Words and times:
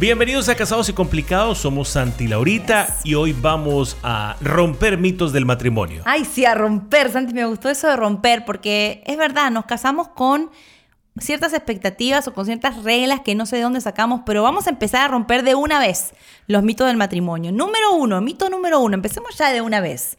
Bienvenidos 0.00 0.48
a 0.48 0.54
Casados 0.54 0.88
y 0.88 0.92
Complicados, 0.92 1.58
somos 1.58 1.88
Santi 1.88 2.28
Laurita 2.28 2.86
y 3.02 3.14
hoy 3.14 3.32
vamos 3.32 3.96
a 4.04 4.36
romper 4.40 4.96
mitos 4.96 5.32
del 5.32 5.44
matrimonio. 5.44 6.02
Ay, 6.04 6.24
sí, 6.24 6.44
a 6.44 6.54
romper, 6.54 7.10
Santi, 7.10 7.34
me 7.34 7.44
gustó 7.46 7.68
eso 7.68 7.88
de 7.88 7.96
romper, 7.96 8.44
porque 8.44 9.02
es 9.06 9.16
verdad, 9.16 9.50
nos 9.50 9.64
casamos 9.64 10.06
con 10.06 10.52
ciertas 11.18 11.52
expectativas 11.52 12.28
o 12.28 12.32
con 12.32 12.46
ciertas 12.46 12.84
reglas 12.84 13.22
que 13.22 13.34
no 13.34 13.44
sé 13.44 13.56
de 13.56 13.62
dónde 13.62 13.80
sacamos, 13.80 14.20
pero 14.24 14.44
vamos 14.44 14.68
a 14.68 14.70
empezar 14.70 15.02
a 15.02 15.08
romper 15.08 15.42
de 15.42 15.56
una 15.56 15.80
vez 15.80 16.14
los 16.46 16.62
mitos 16.62 16.86
del 16.86 16.96
matrimonio. 16.96 17.50
Número 17.50 17.94
uno, 17.94 18.20
mito 18.20 18.48
número 18.50 18.78
uno, 18.78 18.94
empecemos 18.94 19.36
ya 19.36 19.50
de 19.50 19.62
una 19.62 19.80
vez. 19.80 20.16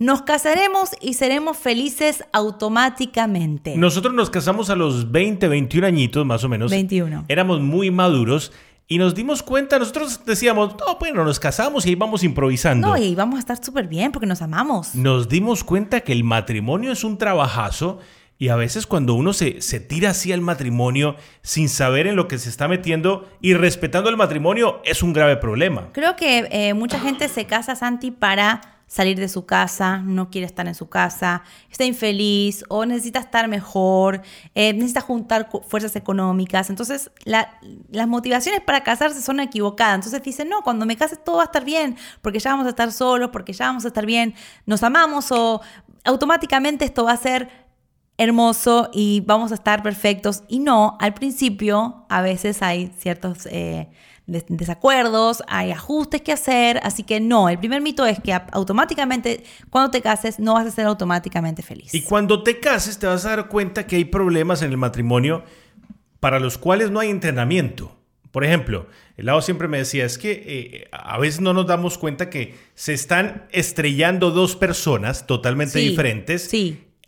Nos 0.00 0.22
casaremos 0.22 0.92
y 1.02 1.12
seremos 1.12 1.58
felices 1.58 2.24
automáticamente. 2.32 3.76
Nosotros 3.76 4.14
nos 4.14 4.30
casamos 4.30 4.70
a 4.70 4.74
los 4.74 5.12
20, 5.12 5.46
21 5.46 5.86
añitos 5.86 6.24
más 6.24 6.42
o 6.42 6.48
menos. 6.48 6.70
21. 6.70 7.26
Éramos 7.28 7.60
muy 7.60 7.90
maduros 7.90 8.50
y 8.88 8.96
nos 8.96 9.14
dimos 9.14 9.42
cuenta, 9.42 9.78
nosotros 9.78 10.22
decíamos, 10.24 10.74
no, 10.78 10.96
bueno, 10.98 11.22
nos 11.22 11.38
casamos 11.38 11.84
y 11.84 11.90
ahí 11.90 11.94
vamos 11.96 12.24
improvisando. 12.24 12.88
No, 12.88 12.96
y 12.96 13.14
vamos 13.14 13.36
a 13.36 13.40
estar 13.40 13.62
súper 13.62 13.88
bien 13.88 14.10
porque 14.10 14.26
nos 14.26 14.40
amamos. 14.40 14.94
Nos 14.94 15.28
dimos 15.28 15.64
cuenta 15.64 16.00
que 16.00 16.12
el 16.12 16.24
matrimonio 16.24 16.92
es 16.92 17.04
un 17.04 17.18
trabajazo 17.18 17.98
y 18.38 18.48
a 18.48 18.56
veces 18.56 18.86
cuando 18.86 19.12
uno 19.12 19.34
se, 19.34 19.60
se 19.60 19.80
tira 19.80 20.10
así 20.10 20.32
al 20.32 20.40
matrimonio 20.40 21.16
sin 21.42 21.68
saber 21.68 22.06
en 22.06 22.16
lo 22.16 22.26
que 22.26 22.38
se 22.38 22.48
está 22.48 22.68
metiendo 22.68 23.28
y 23.42 23.52
respetando 23.52 24.08
el 24.08 24.16
matrimonio 24.16 24.80
es 24.86 25.02
un 25.02 25.12
grave 25.12 25.36
problema. 25.36 25.90
Creo 25.92 26.16
que 26.16 26.48
eh, 26.50 26.72
mucha 26.72 26.98
gente 26.98 27.28
se 27.28 27.44
casa, 27.44 27.76
Santi, 27.76 28.10
para 28.10 28.79
salir 28.90 29.20
de 29.20 29.28
su 29.28 29.46
casa, 29.46 29.98
no 29.98 30.30
quiere 30.30 30.48
estar 30.48 30.66
en 30.66 30.74
su 30.74 30.88
casa, 30.88 31.44
está 31.70 31.84
infeliz 31.84 32.64
o 32.68 32.84
necesita 32.84 33.20
estar 33.20 33.46
mejor, 33.46 34.20
eh, 34.56 34.72
necesita 34.72 35.00
juntar 35.00 35.48
fuerzas 35.68 35.94
económicas. 35.94 36.70
Entonces, 36.70 37.08
las 37.24 38.08
motivaciones 38.08 38.62
para 38.62 38.82
casarse 38.82 39.22
son 39.22 39.38
equivocadas. 39.38 39.94
Entonces 39.94 40.20
dicen, 40.24 40.48
no, 40.48 40.62
cuando 40.62 40.86
me 40.86 40.96
case 40.96 41.14
todo 41.14 41.36
va 41.36 41.42
a 41.42 41.44
estar 41.44 41.64
bien, 41.64 41.96
porque 42.20 42.40
ya 42.40 42.50
vamos 42.50 42.66
a 42.66 42.70
estar 42.70 42.90
solos, 42.90 43.30
porque 43.32 43.52
ya 43.52 43.66
vamos 43.66 43.84
a 43.84 43.88
estar 43.88 44.04
bien, 44.04 44.34
nos 44.66 44.82
amamos 44.82 45.30
o 45.30 45.60
automáticamente 46.02 46.84
esto 46.84 47.04
va 47.04 47.12
a 47.12 47.16
ser 47.16 47.48
hermoso 48.18 48.90
y 48.92 49.20
vamos 49.20 49.52
a 49.52 49.54
estar 49.54 49.84
perfectos. 49.84 50.42
Y 50.48 50.58
no, 50.58 50.98
al 50.98 51.14
principio 51.14 52.06
a 52.08 52.22
veces 52.22 52.60
hay 52.60 52.92
ciertos... 52.98 53.46
Eh, 53.46 53.88
desacuerdos, 54.26 55.42
hay 55.48 55.72
ajustes 55.72 56.22
que 56.22 56.32
hacer, 56.32 56.80
así 56.82 57.02
que 57.02 57.20
no, 57.20 57.48
el 57.48 57.58
primer 57.58 57.82
mito 57.82 58.06
es 58.06 58.20
que 58.20 58.32
automáticamente 58.52 59.42
cuando 59.70 59.90
te 59.90 60.00
cases 60.00 60.38
no 60.38 60.54
vas 60.54 60.66
a 60.66 60.70
ser 60.70 60.86
automáticamente 60.86 61.62
feliz. 61.62 61.94
Y 61.94 62.02
cuando 62.02 62.42
te 62.42 62.60
cases 62.60 62.98
te 62.98 63.06
vas 63.06 63.24
a 63.24 63.30
dar 63.30 63.48
cuenta 63.48 63.86
que 63.86 63.96
hay 63.96 64.04
problemas 64.04 64.62
en 64.62 64.70
el 64.70 64.76
matrimonio 64.76 65.44
para 66.20 66.38
los 66.38 66.58
cuales 66.58 66.90
no 66.90 67.00
hay 67.00 67.10
entrenamiento. 67.10 67.96
Por 68.30 68.44
ejemplo, 68.44 68.86
el 69.16 69.26
lado 69.26 69.42
siempre 69.42 69.66
me 69.66 69.78
decía, 69.78 70.04
es 70.04 70.16
que 70.16 70.30
eh, 70.46 70.88
a 70.92 71.18
veces 71.18 71.40
no 71.40 71.52
nos 71.52 71.66
damos 71.66 71.98
cuenta 71.98 72.30
que 72.30 72.54
se 72.74 72.92
están 72.92 73.46
estrellando 73.50 74.30
dos 74.30 74.54
personas 74.54 75.26
totalmente 75.26 75.80
diferentes 75.80 76.48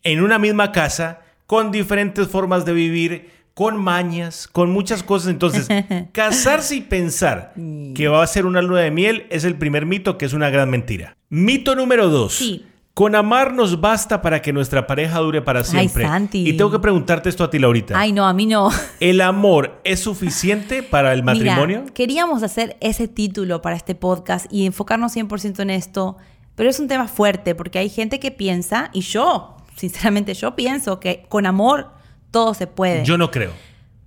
en 0.03 0.23
una 0.23 0.39
misma 0.39 0.73
casa, 0.73 1.21
con 1.47 1.71
diferentes 1.71 2.27
formas 2.29 2.65
de 2.65 2.73
vivir, 2.73 3.31
con 3.55 3.77
mañas, 3.77 4.49
con 4.49 4.71
muchas 4.71 5.03
cosas. 5.03 5.29
Entonces, 5.31 5.69
casarse 6.13 6.77
y 6.77 6.81
pensar 6.81 7.53
que 7.95 8.09
va 8.09 8.23
a 8.23 8.27
ser 8.27 8.47
una 8.47 8.63
luna 8.63 8.81
de 8.81 8.91
miel 8.91 9.27
es 9.31 9.45
el 9.45 9.57
primer 9.57 9.87
mito, 9.87 10.19
que 10.19 10.25
es 10.25 10.33
una 10.33 10.51
gran 10.51 10.71
mentira. 10.71 11.17
Mito 11.29 11.75
número 11.75 12.09
dos. 12.09 12.35
Sí. 12.35 12.67
Con 12.95 13.15
amar 13.15 13.55
nos 13.55 13.81
basta 13.81 14.21
para 14.21 14.43
que 14.43 14.53
nuestra 14.53 14.87
pareja 14.87 15.19
dure 15.21 15.41
para 15.41 15.65
siempre. 15.65 16.05
Ay, 16.05 16.11
Santi. 16.11 16.47
Y 16.47 16.59
tengo 16.59 16.71
que 16.71 16.79
preguntarte 16.79 17.31
esto 17.31 17.43
a 17.43 17.49
ti, 17.49 17.59
Laurita. 17.59 17.99
Ay, 17.99 18.13
no, 18.13 18.27
a 18.27 18.35
mí 18.35 18.45
no. 18.45 18.71
¿El 19.01 19.23
amor 19.23 19.81
es 19.83 20.01
suficiente 20.01 20.83
para 20.83 21.15
el 21.15 21.23
matrimonio? 21.23 21.81
Mira, 21.81 21.95
queríamos 21.95 22.43
hacer 22.43 22.77
ese 22.81 23.09
título 23.09 23.63
para 23.63 23.77
este 23.77 23.95
podcast 23.95 24.45
y 24.53 24.67
enfocarnos 24.67 25.17
100% 25.17 25.61
en 25.61 25.71
esto, 25.71 26.19
pero 26.55 26.69
es 26.69 26.79
un 26.81 26.89
tema 26.89 27.09
fuerte 27.09 27.55
porque 27.55 27.79
hay 27.79 27.89
gente 27.89 28.21
que 28.21 28.31
piensa, 28.31 28.91
y 28.93 29.01
yo, 29.01 29.57
sinceramente, 29.75 30.35
yo 30.35 30.55
pienso 30.55 31.01
que 31.01 31.25
con 31.31 31.47
amor 31.47 31.93
todo 32.33 32.55
se 32.55 32.67
puede. 32.67 33.05
Yo 33.05 33.17
no 33.17 33.31
creo. 33.31 33.53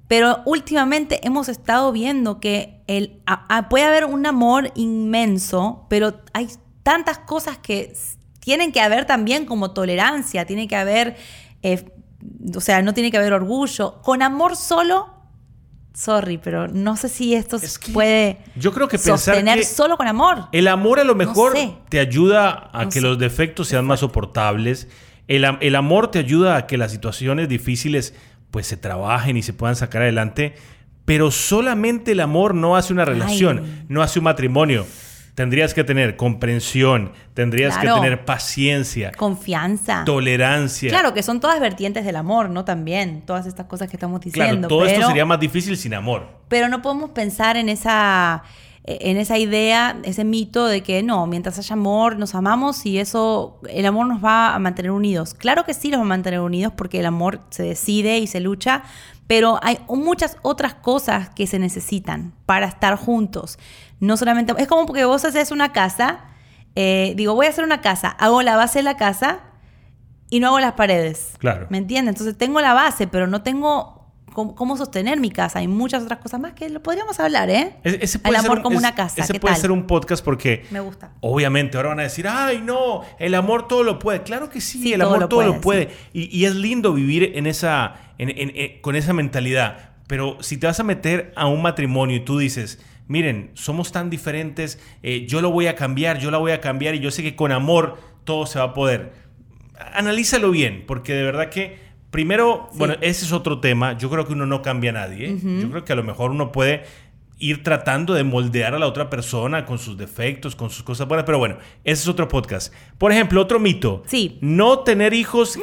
Pero 0.07 0.41
últimamente 0.45 1.25
hemos 1.25 1.47
estado 1.49 1.91
viendo 1.91 2.39
que 2.39 2.81
el, 2.87 3.21
puede 3.69 3.85
haber 3.85 4.05
un 4.05 4.25
amor 4.25 4.71
inmenso, 4.75 5.85
pero 5.89 6.21
hay 6.33 6.49
tantas 6.83 7.19
cosas 7.19 7.57
que 7.57 7.93
tienen 8.39 8.71
que 8.71 8.81
haber 8.81 9.05
también 9.05 9.45
como 9.45 9.71
tolerancia, 9.71 10.45
tiene 10.45 10.67
que 10.67 10.75
haber, 10.75 11.15
eh, 11.63 11.85
o 12.53 12.61
sea, 12.61 12.83
no 12.83 12.93
tiene 12.93 13.09
que 13.09 13.17
haber 13.17 13.33
orgullo. 13.33 13.99
Con 14.03 14.21
amor 14.21 14.55
solo, 14.55 15.09
sorry, 15.95 16.37
pero 16.37 16.67
no 16.67 16.97
sé 16.97 17.09
si 17.09 17.33
esto 17.33 17.57
se 17.57 17.91
puede 17.91 18.37
yo 18.55 18.71
creo 18.73 18.87
que 18.87 18.99
sostener 18.99 19.65
solo 19.65 19.97
con 19.97 20.07
amor. 20.07 20.49
El 20.51 20.67
amor 20.67 20.99
a 20.99 21.03
lo 21.03 21.15
mejor 21.15 21.55
te 21.89 21.99
ayuda 21.99 22.69
a 22.73 22.89
que 22.89 23.01
los 23.01 23.17
defectos 23.17 23.69
sean 23.69 23.85
más 23.85 24.01
soportables 24.01 24.87
el, 25.27 25.75
amor 25.75 26.11
te 26.11 26.19
ayuda 26.19 26.57
a 26.57 26.67
que 26.67 26.77
las 26.77 26.91
situaciones 26.91 27.49
difíciles 27.49 28.13
pues 28.51 28.67
se 28.67 28.77
trabajen 28.77 29.37
y 29.37 29.41
se 29.41 29.53
puedan 29.53 29.75
sacar 29.75 30.03
adelante, 30.03 30.55
pero 31.03 31.31
solamente 31.31 32.13
el 32.13 32.19
amor 32.19 32.55
no 32.55 32.75
hace 32.75 32.93
una 32.93 33.05
relación, 33.05 33.85
no 33.89 34.01
hace 34.01 34.19
un 34.19 34.25
matrimonio. 34.25 34.85
Tendrías 35.35 35.73
que 35.73 35.83
tener 35.83 36.15
comprensión, 36.15 37.11
tendrías 37.33 37.77
que 37.77 37.87
tener 37.87 38.23
paciencia, 38.23 39.11
confianza, 39.17 40.03
tolerancia. 40.05 40.89
Claro, 40.89 41.13
que 41.13 41.23
son 41.23 41.41
todas 41.41 41.59
vertientes 41.59 42.05
del 42.05 42.15
amor, 42.15 42.49
¿no? 42.49 42.63
También, 42.63 43.21
todas 43.25 43.45
estas 43.45 43.65
cosas 43.65 43.89
que 43.89 43.97
estamos 43.97 44.21
diciendo. 44.21 44.69
Claro, 44.69 44.69
todo 44.69 44.85
esto 44.85 45.05
sería 45.07 45.25
más 45.25 45.41
difícil 45.41 45.75
sin 45.75 45.93
amor. 45.93 46.29
Pero 46.47 46.69
no 46.69 46.81
podemos 46.81 47.09
pensar 47.09 47.57
en 47.57 47.67
esa 47.67 48.43
en 48.87 49.17
esa 49.17 49.39
idea, 49.39 49.97
ese 50.03 50.23
mito 50.23 50.67
de 50.67 50.83
que 50.83 51.01
no, 51.01 51.25
mientras 51.25 51.57
haya 51.57 51.73
amor, 51.73 52.19
nos 52.19 52.35
amamos 52.35 52.85
y 52.85 52.99
eso, 52.99 53.59
el 53.67 53.85
amor 53.87 54.05
nos 54.05 54.23
va 54.23 54.53
a 54.53 54.59
mantener 54.59 54.91
unidos. 54.91 55.33
Claro 55.33 55.65
que 55.65 55.73
sí 55.73 55.89
los 55.89 55.99
va 55.99 56.03
a 56.03 56.07
mantener 56.07 56.39
unidos 56.39 56.71
porque 56.77 56.99
el 56.99 57.07
amor 57.07 57.39
se 57.49 57.63
decide 57.63 58.19
y 58.19 58.27
se 58.27 58.39
lucha, 58.39 58.83
pero 59.25 59.59
hay 59.63 59.79
muchas 59.89 60.37
otras 60.43 60.75
cosas 60.75 61.29
que 61.29 61.47
se 61.47 61.57
necesitan 61.57 62.33
para 62.45 62.67
estar 62.67 62.95
juntos. 62.95 63.57
No 63.99 64.17
solamente, 64.17 64.53
es 64.57 64.67
como 64.67 64.85
porque 64.85 65.05
vos 65.05 65.25
haces 65.25 65.49
una 65.49 65.73
casa, 65.73 66.25
eh, 66.75 67.13
digo, 67.15 67.33
voy 67.33 67.47
a 67.47 67.49
hacer 67.49 67.65
una 67.65 67.81
casa, 67.81 68.09
hago 68.09 68.43
la 68.43 68.55
base 68.55 68.79
de 68.79 68.83
la 68.83 68.97
casa 68.97 69.39
y 70.29 70.39
no 70.39 70.49
hago 70.49 70.59
las 70.59 70.73
paredes. 70.73 71.33
Claro. 71.39 71.65
¿Me 71.71 71.79
entiendes? 71.79 72.13
Entonces 72.13 72.37
tengo 72.37 72.61
la 72.61 72.73
base, 72.73 73.07
pero 73.07 73.25
no 73.25 73.41
tengo 73.41 73.94
cómo, 74.35 74.77
sostener 74.77 75.19
mi 75.19 75.31
casa. 75.31 75.59
Hay 75.59 75.67
muchas 75.67 76.03
otras 76.03 76.19
cosas 76.19 76.39
más 76.39 76.53
que 76.53 76.69
lo 76.69 76.83
podríamos 76.83 77.19
hablar, 77.19 77.49
¿eh? 77.49 77.77
Ese 77.83 78.19
puede 78.19 78.37
el 78.37 78.45
amor 78.45 78.61
como 78.61 78.77
una 78.77 78.93
casa. 78.93 79.23
Ese 79.23 79.39
puede 79.39 79.55
ser 79.55 79.71
un 79.71 79.87
podcast 79.87 80.23
porque. 80.23 80.65
Me 80.69 80.81
gusta. 80.81 81.13
Obviamente, 81.21 81.77
ahora 81.77 81.89
van 81.89 82.01
a 82.01 82.03
decir, 82.03 82.27
ay, 82.27 82.61
no, 82.61 83.01
el 83.17 83.33
amor 83.33 83.67
todo 83.67 83.83
lo 83.83 83.97
puede. 83.97 84.23
Claro 84.23 84.49
que 84.49 84.61
sí, 84.61 84.93
el 84.93 85.01
amor 85.01 85.29
todo 85.29 85.43
lo 85.43 85.61
puede. 85.61 85.89
Y, 86.13 86.45
es 86.45 86.55
lindo 86.55 86.93
vivir 86.93 87.31
en 87.35 87.47
esa, 87.47 87.95
con 88.81 88.95
esa 88.95 89.13
mentalidad. 89.13 89.91
Pero 90.07 90.37
si 90.41 90.57
te 90.57 90.67
vas 90.67 90.79
a 90.79 90.83
meter 90.83 91.33
a 91.35 91.47
un 91.47 91.61
matrimonio 91.61 92.17
y 92.17 92.19
tú 92.19 92.37
dices, 92.37 92.79
miren, 93.07 93.51
somos 93.53 93.91
tan 93.91 94.09
diferentes, 94.09 94.79
eh, 95.01 95.25
yo 95.27 95.41
lo 95.41 95.49
voy 95.49 95.67
a 95.67 95.75
cambiar, 95.75 96.19
yo 96.19 96.29
la 96.29 96.37
voy 96.37 96.51
a 96.51 96.61
cambiar 96.61 96.93
y 96.95 96.99
yo 96.99 97.09
sé 97.09 97.23
que 97.23 97.35
con 97.35 97.51
amor 97.51 97.97
todo 98.23 98.45
se 98.45 98.59
va 98.59 98.65
a 98.65 98.73
poder. 98.73 99.13
Analízalo 99.93 100.51
bien, 100.51 100.83
porque 100.85 101.13
de 101.13 101.23
verdad 101.23 101.49
que 101.49 101.84
Primero, 102.15 102.69
bueno, 102.75 102.93
ese 103.01 103.25
es 103.25 103.33
otro 103.33 103.59
tema. 103.59 103.97
Yo 103.97 104.09
creo 104.09 104.25
que 104.25 104.31
uno 104.31 104.45
no 104.45 104.61
cambia 104.61 104.91
a 104.91 104.93
nadie. 104.93 105.37
Yo 105.37 105.69
creo 105.69 105.83
que 105.83 105.91
a 105.91 105.97
lo 105.97 106.03
mejor 106.03 106.31
uno 106.31 106.49
puede 106.53 106.83
ir 107.39 107.61
tratando 107.61 108.13
de 108.13 108.23
moldear 108.23 108.73
a 108.73 108.79
la 108.79 108.87
otra 108.87 109.09
persona 109.09 109.65
con 109.65 109.79
sus 109.79 109.97
defectos, 109.97 110.55
con 110.55 110.69
sus 110.69 110.81
cosas 110.83 111.09
buenas. 111.09 111.25
Pero 111.25 111.39
bueno, 111.39 111.57
ese 111.83 112.03
es 112.03 112.07
otro 112.07 112.29
podcast. 112.29 112.73
Por 112.97 113.11
ejemplo, 113.11 113.41
otro 113.41 113.59
mito. 113.59 114.01
Sí. 114.05 114.37
No 114.39 114.79
tener 114.79 115.13
hijos 115.13 115.59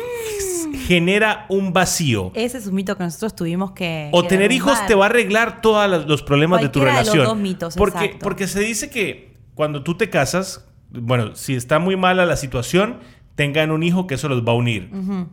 genera 0.87 1.47
un 1.49 1.73
vacío. 1.73 2.33
Ese 2.35 2.59
es 2.59 2.67
un 2.67 2.75
mito 2.75 2.99
que 2.99 3.05
nosotros 3.05 3.35
tuvimos 3.35 3.73
que. 3.73 4.11
O 4.13 4.25
tener 4.25 4.53
hijos 4.53 4.79
te 4.87 4.95
va 4.95 5.07
a 5.07 5.09
arreglar 5.09 5.63
todos 5.63 6.07
los 6.07 6.23
problemas 6.23 6.61
de 6.61 6.69
tu 6.69 6.81
relación. 6.81 7.13
De 7.13 7.19
los 7.21 7.29
dos 7.29 7.39
mitos, 7.39 7.77
porque, 7.77 8.19
porque 8.21 8.47
se 8.47 8.61
dice 8.61 8.91
que 8.91 9.39
cuando 9.55 9.83
tú 9.83 9.97
te 9.97 10.11
casas, 10.11 10.69
bueno, 10.91 11.35
si 11.35 11.55
está 11.55 11.79
muy 11.79 11.97
mala 11.97 12.27
la 12.27 12.37
situación, 12.37 12.99
tengan 13.35 13.71
un 13.71 13.83
hijo 13.83 14.07
que 14.07 14.17
eso 14.17 14.29
los 14.29 14.47
va 14.47 14.53
a 14.53 14.55
unir. 14.55 14.91
Mm, 14.93 15.29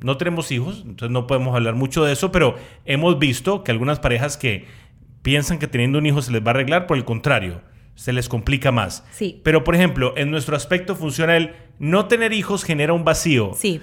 no 0.00 0.16
tenemos 0.16 0.52
hijos, 0.52 0.82
entonces 0.84 1.10
no 1.10 1.26
podemos 1.26 1.54
hablar 1.54 1.74
mucho 1.74 2.04
de 2.04 2.12
eso, 2.12 2.30
pero 2.30 2.56
hemos 2.84 3.18
visto 3.18 3.64
que 3.64 3.72
algunas 3.72 3.98
parejas 3.98 4.36
que 4.36 4.66
piensan 5.22 5.58
que 5.58 5.66
teniendo 5.66 5.98
un 5.98 6.06
hijo 6.06 6.22
se 6.22 6.32
les 6.32 6.42
va 6.42 6.48
a 6.48 6.50
arreglar, 6.50 6.86
por 6.86 6.96
el 6.96 7.04
contrario, 7.04 7.62
se 7.94 8.12
les 8.12 8.28
complica 8.28 8.72
más. 8.72 9.04
Sí. 9.12 9.40
Pero, 9.42 9.64
por 9.64 9.74
ejemplo, 9.74 10.14
en 10.16 10.30
nuestro 10.30 10.56
aspecto 10.56 10.96
funciona 10.96 11.36
el 11.36 11.54
no 11.78 12.06
tener 12.06 12.32
hijos 12.32 12.64
genera 12.64 12.92
un 12.92 13.04
vacío. 13.04 13.52
Sí. 13.56 13.80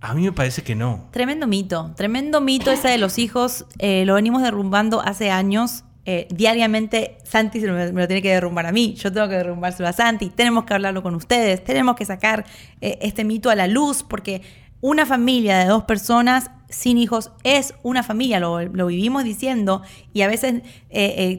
A 0.00 0.14
mí 0.14 0.22
me 0.22 0.32
parece 0.32 0.62
que 0.62 0.74
no. 0.74 1.08
Tremendo 1.12 1.46
mito, 1.46 1.92
tremendo 1.96 2.40
mito 2.40 2.70
ese 2.70 2.88
de 2.88 2.98
los 2.98 3.18
hijos. 3.18 3.66
Eh, 3.78 4.04
lo 4.04 4.14
venimos 4.14 4.42
derrumbando 4.42 5.00
hace 5.00 5.30
años. 5.30 5.84
Eh, 6.10 6.26
diariamente 6.30 7.18
Santi 7.22 7.60
se 7.60 7.70
me, 7.70 7.92
me, 7.92 8.00
lo 8.00 8.06
tiene 8.06 8.22
que 8.22 8.32
derrumbar 8.32 8.64
a 8.64 8.72
mí, 8.72 8.94
yo 8.94 9.12
tengo 9.12 9.28
que 9.28 9.34
derrumbárselo 9.34 9.90
a 9.90 9.92
Santi, 9.92 10.30
tenemos 10.30 10.64
que 10.64 10.72
hablarlo 10.72 11.02
con 11.02 11.14
ustedes, 11.14 11.62
tenemos 11.62 11.96
que 11.96 12.06
sacar 12.06 12.46
eh, 12.80 12.98
este 13.02 13.24
mito 13.24 13.50
a 13.50 13.54
la 13.54 13.66
luz 13.66 14.02
porque 14.02 14.40
una 14.80 15.06
familia 15.06 15.58
de 15.58 15.66
dos 15.66 15.84
personas 15.84 16.50
sin 16.68 16.98
hijos 16.98 17.32
es 17.44 17.74
una 17.82 18.02
familia, 18.02 18.40
lo, 18.40 18.86
vivimos 18.86 19.24
diciendo 19.24 19.82
y 20.12 20.22
a 20.22 20.28
veces 20.28 20.62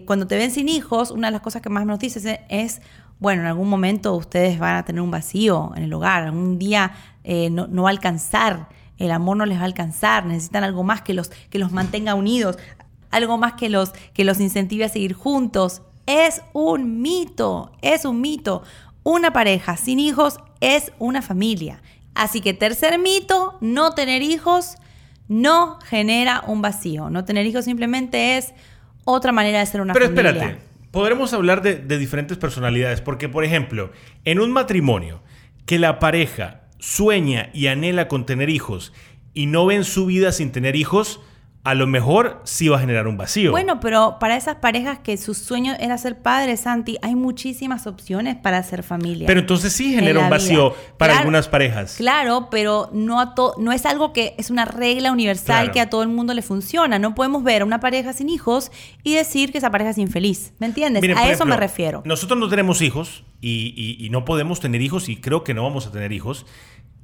cuando 0.06 0.25
te 0.25 0.36
ven 0.38 0.51
sin 0.51 0.68
hijos, 0.68 1.12
una 1.12 1.27
de 1.27 1.31
las 1.31 1.41
cosas 1.41 1.62
que 1.62 1.69
más 1.69 1.86
nos 1.86 2.00
dices 2.00 2.25
es, 2.50 2.81
bueno, 3.19 3.44
en 3.44 3.47
algún 3.47 3.69
momento 3.69 4.15
ustedes 4.15 4.57
van 4.57 4.75
a 4.75 4.86
tener 4.86 5.01
un 5.01 5.12
vacío 5.12 5.71
en 5.75 5.83
el 5.83 5.94
hogar, 5.94 6.24
algún 6.24 6.57
día 6.57 6.94
no, 7.51 7.68
no 7.68 7.83
va 7.83 7.89
a 7.89 7.91
alcanzar 7.91 8.69
el 9.00 9.12
amor 9.12 9.38
no 9.38 9.45
les 9.45 9.57
va 9.57 9.63
a 9.63 9.65
alcanzar, 9.65 10.25
necesitan 10.25 10.63
algo 10.63 10.83
más 10.83 11.01
que 11.01 11.13
los, 11.13 11.30
que 11.50 11.57
los 11.57 11.71
mantenga 11.71 12.15
unidos, 12.15 12.57
algo 13.12 13.38
más 13.38 13.53
que 13.53 13.69
los, 13.69 13.94
que 14.13 14.25
los 14.25 14.39
incentive 14.39 14.86
a 14.86 14.89
seguir 14.89 15.13
juntos. 15.13 15.81
Es 16.06 16.41
un 16.53 17.01
mito, 17.01 17.71
es 17.81 18.06
un 18.06 18.21
mito. 18.21 18.63
Una 19.03 19.31
pareja 19.31 19.77
sin 19.77 20.00
hijos 20.00 20.38
es 20.59 20.91
una 21.00 21.21
familia. 21.21 21.81
Así 22.16 22.42
que 22.42 22.54
tercer 22.54 23.00
mito, 23.00 23.58
no 23.62 23.94
tener 23.94 24.22
hijos 24.22 24.76
no 25.28 25.80
genera 25.82 26.44
un 26.48 26.62
vacío. 26.62 27.10
No 27.10 27.24
tener 27.24 27.46
hijos 27.46 27.66
simplemente 27.66 28.38
es 28.38 28.54
otra 29.06 29.32
manera 29.32 29.60
de 29.60 29.66
ser 29.66 29.82
una 29.82 29.94
Pero 29.94 30.08
familia. 30.08 30.32
Espérate, 30.32 30.62
podremos 30.92 31.34
hablar 31.34 31.62
de, 31.62 31.76
de 31.76 31.98
diferentes 31.98 32.38
personalidades, 32.38 33.02
porque 33.02 33.30
por 33.30 33.44
ejemplo, 33.44 33.92
en 34.26 34.40
un 34.40 34.52
matrimonio 34.52 35.22
que 35.66 35.80
la 35.80 36.00
pareja 36.00 36.62
sueña 36.80 37.50
y 37.54 37.68
anhela 37.68 38.08
con 38.08 38.26
tener 38.26 38.50
hijos 38.50 38.94
y 39.34 39.46
no 39.46 39.66
ven 39.66 39.84
su 39.84 40.08
vida 40.08 40.32
sin 40.32 40.52
tener 40.52 40.76
hijos, 40.76 41.22
a 41.64 41.76
lo 41.76 41.88
mejor 41.88 42.42
sí 42.46 42.70
va 42.70 42.78
a 42.78 42.80
generar 42.80 43.08
un 43.08 43.18
vacío. 43.18 43.52
Bueno, 43.52 43.82
pero 43.82 44.16
para 44.20 44.38
esas 44.38 44.56
parejas 44.56 45.00
que 45.00 45.18
su 45.18 45.34
sueño 45.34 45.76
era 45.80 45.98
ser 45.98 46.18
padres, 46.18 46.62
Santi, 46.62 46.98
hay 47.02 47.16
muchísimas 47.16 47.86
opciones 47.86 48.38
para 48.38 48.58
hacer 48.58 48.82
familia. 48.82 49.28
Pero 49.28 49.42
entonces 49.42 49.74
sí 49.74 49.94
genera 49.94 50.22
un 50.22 50.30
vacío 50.30 50.70
vida. 50.70 50.82
para 50.98 51.14
claro, 51.14 51.20
algunas 51.20 51.48
parejas. 51.50 51.96
Claro, 51.98 52.48
pero 52.50 52.90
no, 52.94 53.20
a 53.20 53.36
no 53.58 53.72
es 53.74 53.86
algo 53.86 54.14
que 54.14 54.36
es 54.38 54.50
una 54.50 54.64
regla 54.64 55.12
universal 55.12 55.64
claro. 55.64 55.72
que 55.74 55.82
a 55.82 55.90
todo 55.90 56.02
el 56.02 56.08
mundo 56.08 56.34
le 56.34 56.42
funciona. 56.42 56.98
No 56.98 57.14
podemos 57.14 57.44
ver 57.44 57.64
a 57.64 57.66
una 57.66 57.82
pareja 57.82 58.14
sin 58.14 58.30
hijos 58.30 58.72
y 59.04 59.16
decir 59.16 59.52
que 59.52 59.58
esa 59.58 59.70
pareja 59.70 59.90
es 59.90 59.98
infeliz. 59.98 60.54
¿Me 60.60 60.68
entiendes? 60.68 61.02
Miren, 61.02 61.18
a 61.18 61.24
eso 61.24 61.34
ejemplo, 61.34 61.56
me 61.56 61.58
refiero. 61.58 62.02
Nosotros 62.06 62.40
no 62.40 62.48
tenemos 62.48 62.82
hijos 62.82 63.26
y, 63.42 63.74
y, 63.76 64.06
y 64.06 64.10
no 64.12 64.24
podemos 64.24 64.62
tener 64.62 64.82
hijos 64.82 65.10
y 65.10 65.18
creo 65.18 65.44
que 65.44 65.54
no 65.54 65.64
vamos 65.64 65.86
a 65.88 65.92
tener 65.92 66.14
hijos. 66.14 66.46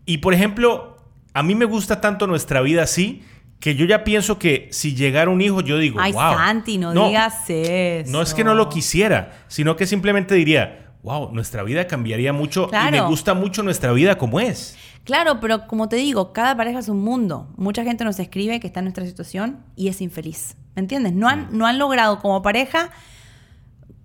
Y 0.05 0.19
por 0.19 0.33
ejemplo, 0.33 0.97
a 1.33 1.43
mí 1.43 1.55
me 1.55 1.65
gusta 1.65 1.99
tanto 1.99 2.25
nuestra 2.25 2.61
vida 2.61 2.83
así 2.83 3.21
que 3.65 3.73
yo 3.73 3.87
ya 3.87 4.03
pienso 4.03 4.37
que 4.37 4.67
si 4.69 4.93
llegara 4.93 5.31
un 5.31 5.41
hijo, 5.41 5.59
yo 5.61 5.79
digo, 5.79 5.99
Ay, 5.99 6.11
wow. 6.11 6.35
Santi, 6.35 6.77
no, 6.77 6.91
digas 7.07 7.49
eso. 7.49 8.11
No 8.11 8.21
es 8.21 8.35
que 8.35 8.43
no 8.43 8.53
lo 8.53 8.69
quisiera, 8.69 9.43
sino 9.47 9.75
que 9.75 9.87
simplemente 9.87 10.35
diría, 10.35 10.91
wow, 11.01 11.31
nuestra 11.33 11.63
vida 11.63 11.87
cambiaría 11.87 12.31
mucho 12.31 12.67
Claro. 12.67 12.95
y 12.95 12.99
me 13.01 13.07
gusta 13.07 13.33
mucho 13.33 13.63
nuestra 13.63 13.91
vida 13.91 14.19
como 14.19 14.39
es. 14.39 14.77
Claro, 15.03 15.39
pero 15.39 15.65
como 15.65 15.89
te 15.89 15.95
digo, 15.95 16.31
cada 16.31 16.55
pareja 16.55 16.77
es 16.77 16.89
un 16.89 17.03
mundo. 17.03 17.49
Mucha 17.57 17.83
gente 17.83 18.03
nos 18.05 18.19
escribe 18.19 18.59
que 18.59 18.67
está 18.67 18.81
en 18.81 18.85
nuestra 18.85 19.03
situación 19.03 19.57
y 19.75 19.87
es 19.87 19.99
infeliz. 19.99 20.55
¿Me 20.75 20.81
entiendes? 20.83 21.13
No 21.13 21.27
han, 21.27 21.47
no 21.49 21.65
han 21.65 21.79
logrado 21.79 22.19
como 22.19 22.43
pareja 22.43 22.91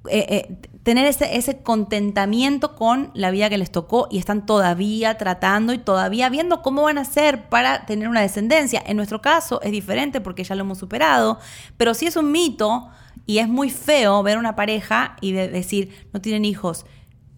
eh, 0.09 0.25
eh, 0.31 0.57
tener 0.83 1.07
ese, 1.07 1.37
ese 1.37 1.63
contentamiento 1.63 2.75
con 2.75 3.11
la 3.15 3.31
vida 3.31 3.51
que 3.51 3.59
les 3.59 3.71
tocó 3.71 4.09
y 4.11 4.19
están 4.19 4.47
todavía 4.47 5.19
tratando 5.19 5.73
y 5.73 5.79
todavía 5.79 6.29
viendo 6.29 6.63
cómo 6.63 6.83
van 6.83 6.99
a 6.99 7.03
hacer 7.03 7.49
para 7.49 7.85
tener 7.87 8.09
una 8.09 8.23
descendencia. 8.23 8.83
En 8.87 8.97
nuestro 8.97 9.21
caso 9.21 9.61
es 9.63 9.73
diferente 9.73 10.21
porque 10.21 10.45
ya 10.45 10.55
lo 10.55 10.63
hemos 10.63 10.79
superado, 10.79 11.39
pero 11.77 11.95
sí 11.95 12.07
es 12.07 12.17
un 12.17 12.33
mito 12.33 12.89
y 13.27 13.39
es 13.39 13.49
muy 13.49 13.71
feo 13.71 14.23
ver 14.23 14.39
una 14.39 14.57
pareja 14.57 15.17
y 15.21 15.33
de 15.33 15.49
decir, 15.49 16.09
no 16.13 16.21
tienen 16.21 16.45
hijos, 16.45 16.87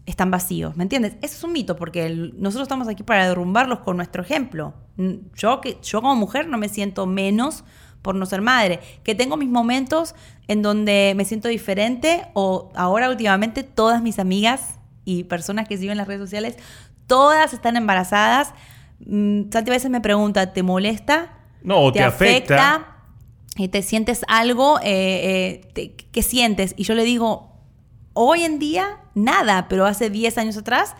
están 0.06 0.30
vacíos, 0.30 0.76
¿me 0.76 0.84
entiendes? 0.84 1.16
Eso 1.22 1.36
es 1.36 1.44
un 1.44 1.52
mito 1.52 1.76
porque 1.76 2.08
nosotros 2.36 2.66
estamos 2.66 2.88
aquí 2.88 3.02
para 3.02 3.28
derrumbarlos 3.28 3.80
con 3.80 3.96
nuestro 3.96 4.22
ejemplo. 4.22 4.74
Yo, 5.34 5.60
que, 5.60 5.78
yo 5.82 6.00
como 6.00 6.16
mujer 6.16 6.48
no 6.48 6.58
me 6.58 6.68
siento 6.68 7.06
menos 7.06 7.64
por 8.02 8.14
no 8.16 8.26
ser 8.26 8.42
madre, 8.42 8.80
que 9.04 9.14
tengo 9.14 9.36
mis 9.36 9.48
momentos 9.48 10.14
en 10.48 10.60
donde 10.62 11.14
me 11.16 11.24
siento 11.24 11.48
diferente 11.48 12.26
o 12.34 12.70
ahora 12.74 13.08
últimamente 13.08 13.62
todas 13.62 14.02
mis 14.02 14.18
amigas 14.18 14.78
y 15.04 15.24
personas 15.24 15.66
que 15.68 15.76
siguen 15.76 15.92
en 15.92 15.98
las 15.98 16.08
redes 16.08 16.20
sociales, 16.20 16.56
todas 17.06 17.52
están 17.54 17.76
embarazadas. 17.76 18.52
Mm, 19.06 19.50
Santi 19.52 19.70
a 19.70 19.74
veces 19.74 19.90
me 19.90 20.00
pregunta, 20.00 20.52
¿te 20.52 20.62
molesta? 20.62 21.38
No, 21.62 21.78
o 21.80 21.92
te 21.92 22.00
afecta. 22.08 22.88
¿Y 23.56 23.68
te 23.68 23.82
sientes 23.82 24.24
algo? 24.28 24.78
Eh, 24.80 24.84
eh, 24.84 25.70
te- 25.74 25.94
¿Qué 25.94 26.22
sientes? 26.22 26.74
Y 26.76 26.84
yo 26.84 26.94
le 26.94 27.04
digo, 27.04 27.52
hoy 28.14 28.42
en 28.42 28.58
día 28.58 28.98
nada, 29.14 29.68
pero 29.68 29.86
hace 29.86 30.08
10 30.10 30.38
años 30.38 30.56
atrás 30.56 30.94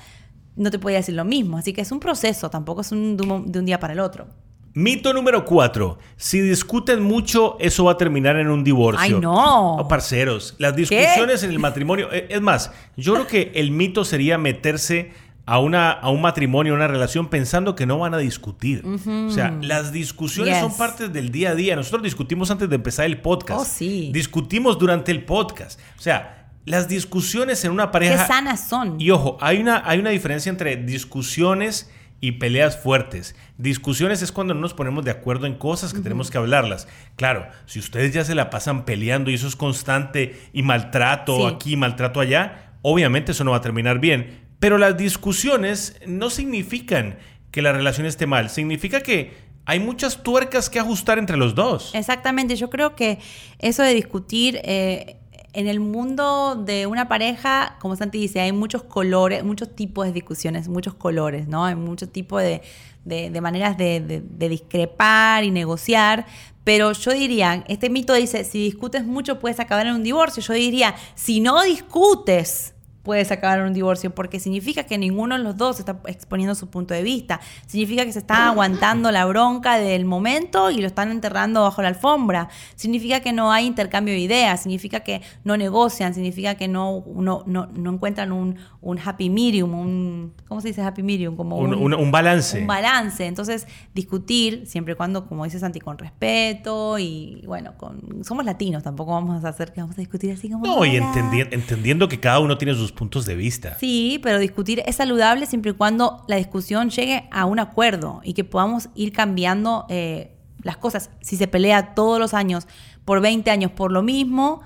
no 0.54 0.70
te 0.70 0.78
podía 0.78 0.99
decir 0.99 1.14
lo 1.14 1.25
mismo. 1.25 1.56
Así 1.56 1.72
que 1.72 1.81
es 1.81 1.90
un 1.93 1.99
proceso, 2.00 2.50
tampoco 2.50 2.82
es 2.82 2.93
un, 2.93 3.16
de 3.16 3.22
un- 3.26 3.50
de 3.50 3.58
un 3.58 3.64
día 3.64 3.81
para 3.81 3.94
el 3.94 4.00
otro. 4.00 4.28
Mito 4.74 5.12
número 5.12 5.44
cuatro. 5.44 5.98
Si 6.16 6.40
discuten 6.40 7.02
mucho, 7.02 7.56
eso 7.60 7.84
va 7.84 7.92
a 7.92 7.96
terminar 7.98 8.36
en 8.36 8.48
un 8.48 8.64
divorcio. 8.64 9.16
¡Ay, 9.16 9.20
no! 9.20 9.86
parceros, 9.88 10.54
las 10.58 10.74
discusiones 10.74 11.42
en 11.42 11.50
el 11.50 11.58
matrimonio... 11.58 12.08
eh, 12.12 12.28
Es 12.30 12.40
más, 12.40 12.72
yo 12.96 13.14
creo 13.14 13.26
que 13.26 13.52
el 13.54 13.70
mito 13.70 14.04
sería 14.04 14.38
meterse 14.38 15.12
a, 15.44 15.58
una, 15.58 15.90
a 15.90 16.08
un 16.08 16.22
matrimonio, 16.22 16.72
a 16.72 16.76
una 16.76 16.88
relación, 16.88 17.28
pensando 17.28 17.74
que 17.74 17.84
no 17.84 17.98
van 17.98 18.14
a 18.14 18.19
discutir. 18.19 18.82
O 18.86 19.30
sea, 19.30 19.50
las 19.60 19.92
discusiones 19.92 20.58
son 20.60 20.75
parte 20.76 21.08
del 21.08 21.30
día 21.30 21.50
a 21.50 21.54
día. 21.54 21.76
Nosotros 21.76 22.02
discutimos 22.02 22.50
antes 22.50 22.68
de 22.70 22.76
empezar 22.76 23.04
el 23.06 23.20
podcast. 23.20 23.60
Oh, 23.60 23.64
sí. 23.64 24.10
Discutimos 24.14 24.78
durante 24.78 25.10
el 25.12 25.25
podcast. 25.25 25.78
O 25.98 26.00
sea, 26.00 26.48
las 26.64 26.88
discusiones 26.88 27.64
en 27.64 27.72
una 27.72 27.86
Qué 27.86 27.92
pareja... 27.92 28.26
sanas 28.26 28.68
son. 28.68 29.00
Y 29.00 29.10
ojo, 29.10 29.36
hay 29.40 29.58
una, 29.60 29.82
hay 29.84 29.98
una 29.98 30.10
diferencia 30.10 30.48
entre 30.48 30.76
discusiones 30.76 31.90
y 32.22 32.32
peleas 32.32 32.78
fuertes. 32.78 33.34
Discusiones 33.58 34.22
es 34.22 34.30
cuando 34.30 34.54
no 34.54 34.60
nos 34.60 34.74
ponemos 34.74 35.04
de 35.04 35.10
acuerdo 35.10 35.44
en 35.46 35.54
cosas 35.56 35.92
que 35.92 36.00
tenemos 36.00 36.30
que 36.30 36.38
hablarlas. 36.38 36.86
Claro, 37.16 37.48
si 37.66 37.80
ustedes 37.80 38.14
ya 38.14 38.24
se 38.24 38.36
la 38.36 38.48
pasan 38.48 38.84
peleando 38.84 39.28
y 39.30 39.34
eso 39.34 39.48
es 39.48 39.56
constante 39.56 40.40
y 40.52 40.62
maltrato 40.62 41.36
Sí. 41.36 41.42
aquí, 41.54 41.76
maltrato 41.76 42.20
allá, 42.20 42.75
obviamente 42.80 43.32
eso 43.32 43.42
no 43.42 43.50
va 43.50 43.56
a 43.56 43.61
terminar 43.61 43.99
bien. 43.99 44.40
Pero 44.61 44.78
las 44.78 44.97
discusiones 44.97 46.00
no 46.06 46.30
significan 46.30 47.18
que 47.50 47.61
la 47.61 47.73
relación 47.73 48.06
esté 48.06 48.26
mal, 48.26 48.50
significa 48.50 49.00
que 49.00 49.32
hay 49.64 49.80
muchas 49.80 50.23
tuercas 50.23 50.70
que 50.70 50.78
ajustar 50.78 51.18
entre 51.18 51.37
los 51.37 51.56
dos. 51.56 51.90
Exactamente, 51.92 52.54
yo 52.54 52.70
creo 52.70 52.94
que 52.94 53.18
eso 53.58 53.82
de 53.82 53.94
discutir 53.94 54.61
eh, 54.62 55.16
en 55.54 55.66
el 55.68 55.80
mundo 55.80 56.54
de 56.56 56.87
una 56.87 57.09
pareja, 57.09 57.76
como 57.80 57.94
Santi 57.97 58.18
dice, 58.18 58.40
hay 58.40 58.52
muchos 58.52 58.82
colores, 58.82 59.44
muchos 59.44 59.75
tipos 59.75 60.06
de 60.06 60.12
discusiones, 60.12 60.68
muchos 60.68 60.94
colores, 60.94 61.47
¿no? 61.49 61.64
Hay 61.64 61.75
muchos 61.75 62.11
tipos 62.11 62.42
de, 62.42 62.62
de- 63.04 63.40
maneras 63.40 63.76
de- 63.76 64.23
de 64.23 64.49
discrepar 64.49 65.44
y 65.44 65.50
negociar. 65.50 66.26
Pero 66.64 66.92
yo 66.92 67.12
diría, 67.12 67.64
este 67.68 67.90
mito 67.90 68.14
dice, 68.14 68.44
si 68.44 68.62
discutes 68.64 69.04
mucho 69.04 69.38
puedes 69.40 69.61
acabar 69.61 69.87
en 69.87 69.94
un 69.94 70.02
divorcio. 70.04 70.42
Yo 70.42 70.54
diría, 70.54 70.94
si 71.16 71.40
no 71.40 71.61
discutes, 71.62 72.75
puedes 73.02 73.30
acabar 73.32 73.59
en 73.61 73.66
un 73.66 73.73
divorcio, 73.73 74.14
porque 74.14 74.38
significa 74.38 74.85
que 74.85 74.97
ninguno 74.99 75.37
de 75.37 75.42
los 75.42 75.56
dos 75.56 75.78
está 75.80 75.99
exponiendo 76.06 76.54
su 76.54 76.68
punto 76.71 76.94
de 76.94 77.02
vista. 77.02 77.40
Significa 77.66 78.04
que 78.04 78.12
se 78.12 78.21
está 78.21 78.47
aguantando 78.49 79.11
la 79.11 79.25
bronca 79.25 79.78
del 79.78 80.04
momento 80.04 80.71
y 80.71 80.80
lo 80.80 80.87
están 80.87 81.11
enterrando 81.11 81.62
bajo 81.62 81.82
la 81.82 81.88
alfombra. 81.88 82.49
Significa 82.76 83.21
que 83.21 83.32
no 83.32 83.50
hay 83.50 83.66
intercambio 83.66 84.14
de 84.14 84.21
ideas, 84.21 84.62
significa 84.62 85.00
que 85.00 85.21
no 85.44 85.56
negocian, 85.56 86.14
significa 86.14 86.54
que 86.54 86.68
no, 86.68 87.04
no, 87.14 87.42
no, 87.47 87.66
no 87.75 87.90
encuentran 87.92 88.30
un, 88.32 88.56
un 88.80 88.99
happy 88.99 89.30
medium, 89.30 89.75
un... 89.75 90.32
¿Cómo 90.47 90.61
se 90.61 90.68
dice 90.68 90.82
happy 90.82 91.02
medium? 91.02 91.37
Como 91.37 91.56
Un, 91.56 91.75
un- 91.75 91.94
un 91.94 92.11
balance. 92.12 92.61
un 92.61 92.66
balance. 92.66 93.26
Entonces, 93.26 93.66
discutir, 93.94 94.64
siempre 94.66 94.92
y 94.94 94.97
cuando, 94.97 95.26
como 95.26 95.44
dice 95.44 95.59
Santi, 95.59 95.80
con 95.80 95.99
respeto 95.99 96.99
y 96.99 97.42
bueno, 97.47 97.73
con 97.76 98.25
somos 98.25 98.44
latinos, 98.44 98.82
tampoco 98.82 99.12
vamos 99.12 99.44
a 99.44 99.49
hacer 99.49 99.73
que 99.73 99.80
vamos 99.80 99.97
a 99.97 100.00
discutir 100.00 100.32
así 100.32 100.49
como. 100.50 100.64
no, 100.64 100.85
y 100.85 100.90
entendi- 100.97 101.49
entendiendo 101.50 102.09
que 102.09 102.21
cada 102.21 102.38
uno 102.38 102.56
tiene 102.59 102.75
sus 102.75 102.91
puntos 102.92 103.26
de 103.26 103.34
vista. 103.34 103.76
Sí, 103.78 104.20
pero 104.22 104.38
discutir 104.38 104.82
es 104.87 104.96
saludable 104.96 105.46
siempre 105.46 105.72
y 105.72 105.75
cuando 105.75 106.25
la 106.28 106.37
discusión 106.37 106.90
llegue 106.90 107.28
a 107.30 107.44
un 107.46 107.58
acuerdo 107.58 108.20
y 108.25 108.34
que 108.34 108.44
podamos 108.44 108.88
ir 108.94 109.12
cambiando 109.12 109.87
eh, 109.88 110.32
las 110.62 110.76
cosas. 110.76 111.11
Si 111.20 111.37
se 111.37 111.49
pelea 111.49 111.94
todos 111.94 112.18
los 112.20 112.34
años 112.34 112.66
por 113.04 113.20
20 113.20 113.50
años 113.50 113.70
por 113.72 113.90
lo 113.92 114.02
mismo, 114.02 114.62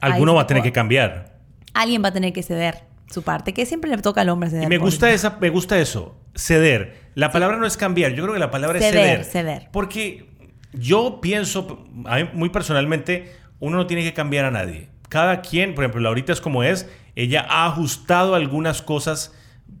Alguno 0.00 0.34
va 0.34 0.42
a 0.42 0.46
tener 0.46 0.62
que 0.62 0.72
cambiar. 0.72 1.38
alguien 1.74 2.02
va 2.02 2.08
a 2.08 2.12
tener 2.12 2.32
que 2.32 2.42
ceder 2.42 2.84
su 3.10 3.22
parte, 3.22 3.52
que 3.52 3.66
siempre 3.66 3.90
le 3.90 3.98
toca 3.98 4.20
al 4.22 4.28
hombre 4.28 4.50
ceder. 4.50 4.64
Y 4.64 4.66
me 4.68 4.78
por- 4.78 4.86
gusta, 4.88 5.10
esa, 5.10 5.36
me 5.40 5.50
gusta 5.50 5.78
eso, 5.78 6.16
ceder. 6.34 7.10
La 7.14 7.32
palabra 7.32 7.56
no 7.56 7.66
es 7.66 7.76
cambiar, 7.76 8.12
yo 8.12 8.22
creo 8.22 8.34
que 8.34 8.40
la 8.40 8.50
palabra 8.50 8.78
Ceder, 8.78 9.20
es 9.20 9.26
ceder. 9.30 9.46
ceder. 9.60 9.68
Porque 9.72 10.28
yo 10.72 11.20
pienso, 11.20 11.86
muy 12.34 12.50
personalmente, 12.50 13.32
uno 13.58 13.76
no 13.78 13.86
tiene 13.86 14.02
que 14.04 14.14
cambiar 14.14 14.44
a 14.44 14.50
nadie. 14.50 14.88
Cada 15.08 15.40
quien, 15.42 15.74
por 15.74 15.84
ejemplo, 15.84 16.00
Laurita 16.00 16.32
es 16.32 16.40
como 16.40 16.62
es, 16.62 16.88
ella 17.16 17.46
ha 17.48 17.66
ajustado 17.66 18.34
algunas 18.34 18.82
cosas 18.82 19.32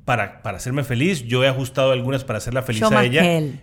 para, 0.04 0.42
para 0.42 0.56
hacerme 0.58 0.84
feliz, 0.84 1.24
yo 1.24 1.44
he 1.44 1.48
ajustado 1.48 1.92
algunas 1.92 2.24
para 2.24 2.38
hacerla 2.38 2.62
feliz 2.62 2.82
a 2.82 3.04
ella. 3.04 3.22
Eh, 3.24 3.60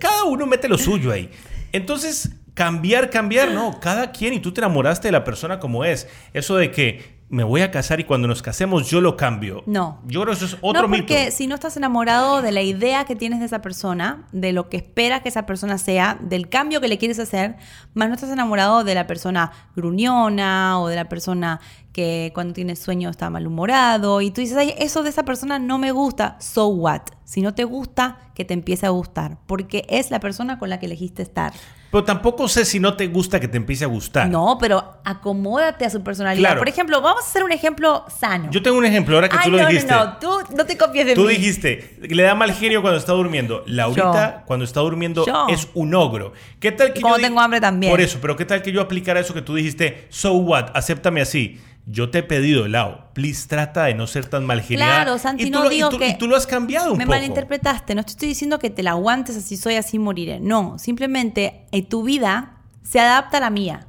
cada 0.00 0.24
uno 0.24 0.46
mete 0.46 0.68
lo 0.68 0.78
suyo 0.78 1.12
ahí. 1.12 1.30
Entonces, 1.72 2.36
cambiar, 2.60 3.08
cambiar, 3.08 3.52
no, 3.52 3.80
cada 3.80 4.12
quien 4.12 4.34
y 4.34 4.40
tú 4.40 4.52
te 4.52 4.60
enamoraste 4.60 5.08
de 5.08 5.12
la 5.12 5.24
persona 5.24 5.58
como 5.58 5.82
es. 5.82 6.06
Eso 6.34 6.56
de 6.56 6.70
que 6.70 7.18
me 7.30 7.42
voy 7.42 7.62
a 7.62 7.70
casar 7.70 8.00
y 8.00 8.04
cuando 8.04 8.28
nos 8.28 8.42
casemos 8.42 8.90
yo 8.90 9.00
lo 9.00 9.16
cambio. 9.16 9.62
No. 9.64 10.02
Yo 10.04 10.20
creo 10.20 10.34
que 10.34 10.44
eso 10.44 10.56
es 10.56 10.58
otro 10.60 10.82
no, 10.82 10.94
porque 10.94 11.30
si 11.30 11.46
no 11.46 11.54
estás 11.54 11.78
enamorado 11.78 12.42
de 12.42 12.52
la 12.52 12.60
idea 12.60 13.06
que 13.06 13.16
tienes 13.16 13.40
de 13.40 13.46
esa 13.46 13.62
persona, 13.62 14.26
de 14.32 14.52
lo 14.52 14.68
que 14.68 14.76
esperas 14.76 15.22
que 15.22 15.30
esa 15.30 15.46
persona 15.46 15.78
sea, 15.78 16.18
del 16.20 16.50
cambio 16.50 16.82
que 16.82 16.88
le 16.88 16.98
quieres 16.98 17.18
hacer, 17.18 17.56
más 17.94 18.08
no 18.08 18.14
estás 18.14 18.30
enamorado 18.30 18.84
de 18.84 18.94
la 18.94 19.06
persona 19.06 19.52
gruñona 19.74 20.80
o 20.80 20.88
de 20.88 20.96
la 20.96 21.08
persona 21.08 21.60
que 21.94 22.30
cuando 22.34 22.52
tiene 22.52 22.76
sueño 22.76 23.08
está 23.08 23.30
malhumorado 23.30 24.20
y 24.20 24.32
tú 24.32 24.42
dices, 24.42 24.58
Ay, 24.58 24.74
eso 24.76 25.02
de 25.02 25.08
esa 25.08 25.24
persona 25.24 25.58
no 25.58 25.78
me 25.78 25.92
gusta, 25.92 26.36
so 26.40 26.66
what? 26.66 27.02
Si 27.24 27.40
no 27.40 27.54
te 27.54 27.64
gusta, 27.64 28.18
que 28.34 28.44
te 28.44 28.52
empiece 28.52 28.84
a 28.84 28.90
gustar, 28.90 29.38
porque 29.46 29.86
es 29.88 30.10
la 30.10 30.20
persona 30.20 30.58
con 30.58 30.68
la 30.68 30.78
que 30.78 30.86
elegiste 30.86 31.22
estar. 31.22 31.54
Pero 31.90 32.04
tampoco 32.04 32.46
sé 32.48 32.64
si 32.64 32.78
no 32.78 32.94
te 32.94 33.08
gusta 33.08 33.40
que 33.40 33.48
te 33.48 33.56
empiece 33.56 33.84
a 33.84 33.88
gustar. 33.88 34.28
No, 34.28 34.58
pero 34.60 34.98
acomódate 35.04 35.84
a 35.84 35.90
su 35.90 36.02
personalidad. 36.02 36.56
Por 36.56 36.68
ejemplo, 36.68 37.00
vamos 37.00 37.24
a 37.24 37.26
hacer 37.26 37.42
un 37.42 37.52
ejemplo 37.52 38.04
sano. 38.20 38.50
Yo 38.50 38.62
tengo 38.62 38.78
un 38.78 38.84
ejemplo 38.84 39.16
ahora 39.16 39.28
que 39.28 39.36
tú 39.42 39.50
lo 39.50 39.66
dijiste. 39.66 39.92
No, 39.92 40.04
no, 40.04 40.16
tú 40.18 40.28
no 40.56 40.64
te 40.64 40.76
copies 40.76 41.06
de 41.06 41.14
tú 41.14 41.22
mí. 41.22 41.26
Tú 41.26 41.30
dijiste, 41.30 41.98
le 42.00 42.22
da 42.22 42.34
mal 42.34 42.52
genio 42.52 42.80
cuando 42.80 42.98
está 42.98 43.12
durmiendo. 43.12 43.64
Laurita, 43.66 44.44
cuando 44.46 44.64
está 44.64 44.80
durmiendo, 44.80 45.24
es 45.48 45.68
un 45.74 45.94
ogro. 45.94 46.32
¿Qué 46.60 46.72
tal 46.72 46.92
que 46.92 47.00
Como 47.00 47.18
tengo 47.18 47.40
hambre 47.40 47.60
también. 47.60 47.90
Por 47.90 48.00
eso, 48.00 48.18
pero 48.20 48.36
¿qué 48.36 48.44
tal 48.44 48.62
que 48.62 48.70
yo 48.70 48.80
aplicara 48.80 49.18
eso 49.20 49.34
que 49.34 49.42
tú 49.42 49.54
dijiste? 49.54 50.06
So 50.10 50.34
what? 50.34 50.70
Acéptame 50.74 51.20
así 51.20 51.60
yo 51.86 52.10
te 52.10 52.18
he 52.18 52.22
pedido 52.22 52.66
helado, 52.66 53.10
please 53.14 53.48
trata 53.48 53.84
de 53.84 53.94
no 53.94 54.06
ser 54.06 54.26
tan 54.26 54.44
malgeniada. 54.46 55.02
Claro, 55.02 55.18
Santi, 55.18 55.50
no 55.50 55.68
digo 55.68 55.90
que... 55.90 56.08
Y 56.08 56.18
tú 56.18 56.26
lo 56.26 56.36
has 56.36 56.46
cambiado 56.46 56.92
un 56.92 56.98
me 56.98 57.04
poco. 57.04 57.14
Me 57.14 57.20
malinterpretaste, 57.20 57.94
no 57.94 58.04
te 58.04 58.10
estoy 58.10 58.28
diciendo 58.28 58.58
que 58.58 58.70
te 58.70 58.82
la 58.82 58.92
aguantes 58.92 59.36
así 59.36 59.56
soy, 59.56 59.74
así 59.74 59.98
moriré. 59.98 60.40
No, 60.40 60.78
simplemente 60.78 61.66
en 61.72 61.88
tu 61.88 62.02
vida 62.02 62.62
se 62.82 63.00
adapta 63.00 63.38
a 63.38 63.40
la 63.40 63.50
mía 63.50 63.88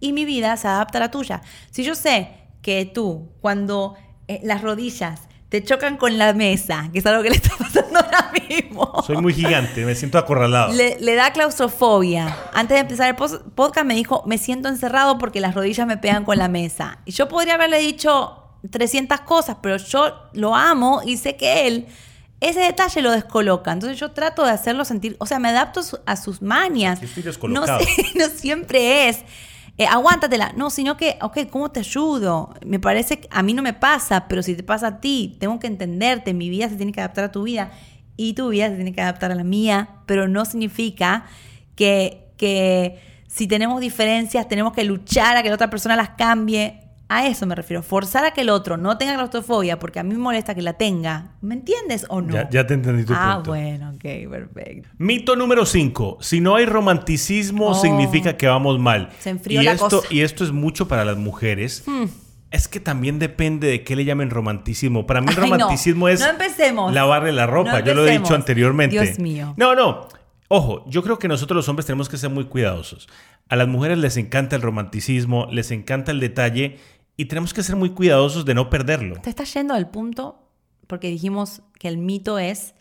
y 0.00 0.12
mi 0.12 0.24
vida 0.24 0.56
se 0.56 0.68
adapta 0.68 0.98
a 0.98 1.00
la 1.02 1.10
tuya. 1.10 1.42
Si 1.70 1.84
yo 1.84 1.94
sé 1.94 2.30
que 2.62 2.84
tú, 2.84 3.32
cuando 3.40 3.94
eh, 4.26 4.40
las 4.42 4.62
rodillas 4.62 5.27
te 5.48 5.64
chocan 5.64 5.96
con 5.96 6.18
la 6.18 6.34
mesa, 6.34 6.90
que 6.92 6.98
es 6.98 7.06
algo 7.06 7.22
que 7.22 7.30
le 7.30 7.36
está 7.36 7.54
pasando 7.58 8.00
ahora 8.00 8.32
mismo. 8.48 9.02
Soy 9.06 9.16
muy 9.16 9.32
gigante, 9.32 9.84
me 9.84 9.94
siento 9.94 10.18
acorralado. 10.18 10.72
Le, 10.72 11.14
da 11.14 11.32
claustrofobia. 11.32 12.36
Antes 12.52 12.76
de 12.76 12.80
empezar 12.80 13.08
el 13.08 13.16
podcast 13.54 13.86
me 13.86 13.94
dijo, 13.94 14.22
me 14.26 14.38
siento 14.38 14.68
encerrado 14.68 15.18
porque 15.18 15.40
las 15.40 15.54
rodillas 15.54 15.86
me 15.86 15.96
pegan 15.96 16.24
con 16.24 16.38
la 16.38 16.48
mesa. 16.48 16.98
Y 17.04 17.12
yo 17.12 17.28
podría 17.28 17.54
haberle 17.54 17.78
dicho 17.78 18.44
300 18.70 19.20
cosas, 19.20 19.56
pero 19.62 19.76
yo 19.78 20.12
lo 20.34 20.54
amo 20.54 21.00
y 21.04 21.16
sé 21.16 21.36
que 21.36 21.66
él 21.66 21.86
ese 22.40 22.60
detalle 22.60 23.02
lo 23.02 23.10
descoloca. 23.10 23.72
Entonces 23.72 23.98
yo 23.98 24.12
trato 24.12 24.44
de 24.44 24.52
hacerlo 24.52 24.84
sentir, 24.84 25.16
o 25.18 25.26
sea, 25.26 25.38
me 25.38 25.48
adapto 25.48 25.80
a 26.06 26.16
sus 26.16 26.40
manias. 26.40 27.02
estoy 27.02 27.22
descolocado. 27.22 27.80
No, 27.80 27.86
no 28.26 28.28
siempre 28.28 29.08
es 29.08 29.24
eh, 29.78 29.86
aguántatela. 29.86 30.52
No, 30.56 30.70
sino 30.70 30.96
que, 30.96 31.18
ok, 31.22 31.48
¿cómo 31.50 31.70
te 31.70 31.80
ayudo? 31.80 32.52
Me 32.66 32.80
parece 32.80 33.20
que 33.20 33.28
a 33.30 33.42
mí 33.42 33.54
no 33.54 33.62
me 33.62 33.72
pasa, 33.72 34.26
pero 34.28 34.42
si 34.42 34.56
te 34.56 34.64
pasa 34.64 34.88
a 34.88 35.00
ti, 35.00 35.36
tengo 35.38 35.58
que 35.60 35.68
entenderte. 35.68 36.34
Mi 36.34 36.50
vida 36.50 36.68
se 36.68 36.76
tiene 36.76 36.92
que 36.92 37.00
adaptar 37.00 37.24
a 37.24 37.32
tu 37.32 37.44
vida 37.44 37.70
y 38.16 38.34
tu 38.34 38.48
vida 38.48 38.68
se 38.68 38.74
tiene 38.74 38.92
que 38.92 39.00
adaptar 39.00 39.30
a 39.30 39.36
la 39.36 39.44
mía, 39.44 40.00
pero 40.04 40.26
no 40.26 40.44
significa 40.44 41.26
que, 41.76 42.32
que 42.36 42.98
si 43.28 43.46
tenemos 43.46 43.80
diferencias 43.80 44.48
tenemos 44.48 44.72
que 44.72 44.82
luchar 44.82 45.36
a 45.36 45.42
que 45.44 45.48
la 45.48 45.54
otra 45.54 45.70
persona 45.70 45.94
las 45.94 46.10
cambie. 46.10 46.80
A 47.10 47.26
eso 47.26 47.46
me 47.46 47.54
refiero, 47.54 47.82
forzar 47.82 48.26
a 48.26 48.32
que 48.32 48.42
el 48.42 48.50
otro 48.50 48.76
no 48.76 48.98
tenga 48.98 49.14
claustrofobia 49.14 49.78
porque 49.78 49.98
a 49.98 50.02
mí 50.02 50.12
me 50.12 50.18
molesta 50.20 50.54
que 50.54 50.60
la 50.60 50.74
tenga. 50.74 51.32
¿Me 51.40 51.54
entiendes 51.54 52.04
o 52.10 52.20
no? 52.20 52.34
Ya, 52.50 52.66
te 52.66 52.74
entendí 52.74 53.04
tu 53.06 53.14
ah, 53.16 53.36
punto. 53.36 53.54
Ah, 53.54 53.56
bueno, 53.56 53.90
ok, 53.94 54.30
perfecto. 54.30 54.88
Mito 54.98 55.34
número 55.34 55.64
5. 55.64 56.18
Si 56.20 56.40
no 56.40 56.56
hay 56.56 56.66
romanticismo, 56.66 57.68
Oh. 57.70 57.74
significa 57.74 58.36
que 58.36 58.46
vamos 58.46 58.78
mal. 58.78 59.08
Se 59.20 59.30
enfrió 59.30 59.62
y 59.62 59.64
la 59.64 59.72
esto, 59.72 59.88
cosa. 59.88 60.06
Y 60.10 60.20
esto 60.20 60.44
es 60.44 60.52
mucho 60.52 60.86
para 60.86 61.04
las 61.06 61.16
mujeres. 61.16 61.82
Hmm. 61.86 62.04
Es 62.50 62.68
que 62.68 62.80
también 62.80 63.18
depende 63.18 63.68
de 63.68 63.84
qué 63.84 63.96
le 63.96 64.04
llamen 64.04 64.28
romanticismo. 64.30 65.06
Para 65.06 65.20
mí 65.20 65.28
el 65.30 65.42
Ay, 65.42 65.50
no. 65.50 65.56
romanticismo 65.56 66.08
es 66.08 66.20
No 66.20 66.26
empecemos. 66.28 66.92
lavarle 66.92 67.32
la 67.32 67.46
ropa. 67.46 67.80
No 67.80 67.86
Yo 67.86 67.94
lo 67.94 68.06
he 68.06 68.18
dicho 68.18 68.34
anteriormente. 68.34 69.00
Dios 69.00 69.18
mío. 69.18 69.54
No, 69.56 69.74
no. 69.74 70.08
Ojo, 70.48 70.84
yo 70.88 71.02
creo 71.02 71.18
que 71.18 71.28
nosotros 71.28 71.56
los 71.56 71.68
hombres 71.68 71.84
tenemos 71.86 72.08
que 72.08 72.16
ser 72.16 72.30
muy 72.30 72.44
cuidadosos. 72.44 73.06
A 73.50 73.56
las 73.56 73.68
mujeres 73.68 73.98
les 73.98 74.16
encanta 74.16 74.56
el 74.56 74.62
romanticismo, 74.62 75.46
les 75.50 75.70
encanta 75.70 76.10
el 76.10 76.20
detalle 76.20 76.78
y 77.18 77.26
tenemos 77.26 77.52
que 77.52 77.64
ser 77.64 77.76
muy 77.76 77.90
cuidadosos 77.90 78.44
de 78.44 78.54
no 78.54 78.70
perderlo. 78.70 79.20
Te 79.20 79.28
estás 79.28 79.52
yendo 79.52 79.74
al 79.74 79.90
punto 79.90 80.38
porque 80.86 81.08
dijimos 81.08 81.62
que 81.78 81.88
el 81.88 81.98
mito 81.98 82.38
es 82.38 82.74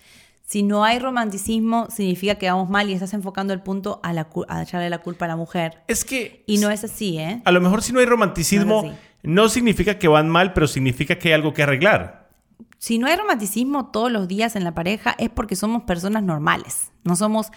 si 0.45 0.63
no 0.63 0.85
hay 0.85 0.99
romanticismo 0.99 1.87
significa 1.89 2.35
que 2.35 2.49
vamos 2.49 2.69
mal 2.69 2.89
y 2.89 2.93
estás 2.93 3.13
enfocando 3.13 3.51
el 3.51 3.61
punto 3.61 3.99
a, 4.03 4.13
la, 4.13 4.29
a 4.47 4.61
echarle 4.61 4.89
la 4.91 4.99
culpa 4.99 5.25
a 5.25 5.27
la 5.27 5.35
mujer. 5.35 5.83
Es 5.87 6.05
que 6.05 6.43
Y 6.45 6.59
no 6.59 6.69
es 6.69 6.83
así, 6.83 7.17
¿eh? 7.17 7.41
a 7.43 7.51
lo 7.51 7.59
mejor 7.59 7.81
si 7.81 7.91
no 7.91 7.99
hay 7.99 8.05
romanticismo 8.05 8.95
no 9.23 9.49
significa 9.49 9.97
que 9.97 10.07
van 10.07 10.29
mal, 10.29 10.53
pero 10.53 10.67
significa 10.67 11.17
que 11.17 11.29
hay 11.29 11.33
algo 11.33 11.53
que 11.53 11.63
arreglar. 11.63 12.29
Si 12.77 12.99
no 12.99 13.07
hay 13.07 13.15
romanticismo 13.15 13.87
todos 13.87 14.11
los 14.11 14.27
días 14.27 14.55
en 14.55 14.63
la 14.63 14.75
pareja 14.75 15.15
es 15.17 15.31
porque 15.31 15.55
somos 15.55 15.81
personas 15.83 16.21
normales. 16.21 16.91
No 17.03 17.15
somos 17.15 17.47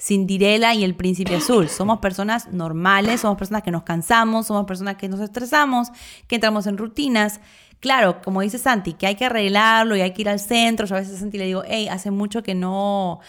Cinderella 0.00 0.74
y 0.74 0.84
el 0.84 0.94
príncipe 0.94 1.34
azul. 1.34 1.68
Somos 1.68 1.98
personas 1.98 2.52
normales, 2.52 3.22
somos 3.22 3.36
personas 3.36 3.62
que 3.62 3.70
nos 3.70 3.82
cansamos, 3.82 4.46
somos 4.46 4.64
personas 4.64 4.96
que 4.96 5.08
nos 5.08 5.20
estresamos, 5.20 5.88
que 6.28 6.36
entramos 6.36 6.66
en 6.66 6.78
rutinas. 6.78 7.40
Claro, 7.80 8.22
como 8.22 8.40
dice 8.40 8.58
Santi, 8.58 8.92
que 8.92 9.06
hay 9.06 9.16
que 9.16 9.24
arreglarlo 9.24 9.96
y 9.96 10.00
hay 10.00 10.12
que 10.12 10.22
ir 10.22 10.28
al 10.28 10.40
centro. 10.40 10.86
Yo 10.86 10.96
a 10.96 11.00
veces 11.00 11.16
a 11.16 11.18
Santi 11.18 11.38
le 11.38 11.46
digo, 11.46 11.62
hey, 11.66 11.88
hace 11.88 12.10
mucho 12.10 12.42
que 12.42 12.54
no 12.54 13.20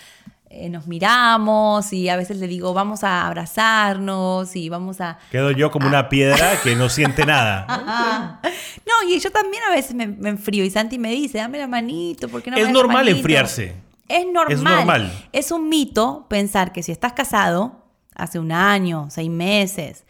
eh, 0.51 0.69
nos 0.69 0.87
miramos 0.87 1.93
y 1.93 2.09
a 2.09 2.15
veces 2.15 2.37
le 2.37 2.47
digo, 2.47 2.73
vamos 2.73 3.03
a 3.03 3.27
abrazarnos 3.27 4.55
y 4.55 4.69
vamos 4.69 5.01
a... 5.01 5.19
Quedo 5.31 5.51
yo 5.51 5.69
como 5.69 5.87
una 5.87 6.09
piedra 6.09 6.59
que 6.63 6.75
no 6.75 6.89
siente 6.89 7.25
nada. 7.25 8.39
No, 8.85 9.07
y 9.07 9.19
yo 9.19 9.29
también 9.29 9.61
a 9.69 9.71
veces 9.71 9.93
me, 9.93 10.07
me 10.07 10.29
enfrío 10.29 10.65
y 10.65 10.71
Santi 10.71 10.97
me 10.97 11.11
dice, 11.11 11.37
dame 11.37 11.59
la 11.59 11.67
manito, 11.67 12.27
¿por 12.27 12.41
qué 12.41 12.49
no 12.49 12.57
me 12.57 12.63
es 12.63 12.69
normal 12.71 13.05
manito?". 13.05 13.17
enfriarse. 13.17 13.75
Es 14.09 14.25
normal. 14.25 14.51
Es 14.51 14.61
normal. 14.61 15.27
Es 15.31 15.51
un 15.51 15.69
mito 15.69 16.25
pensar 16.27 16.73
que 16.73 16.83
si 16.83 16.91
estás 16.91 17.13
casado 17.13 17.85
hace 18.15 18.39
un 18.39 18.51
año, 18.51 19.07
seis 19.09 19.29
meses, 19.29 20.03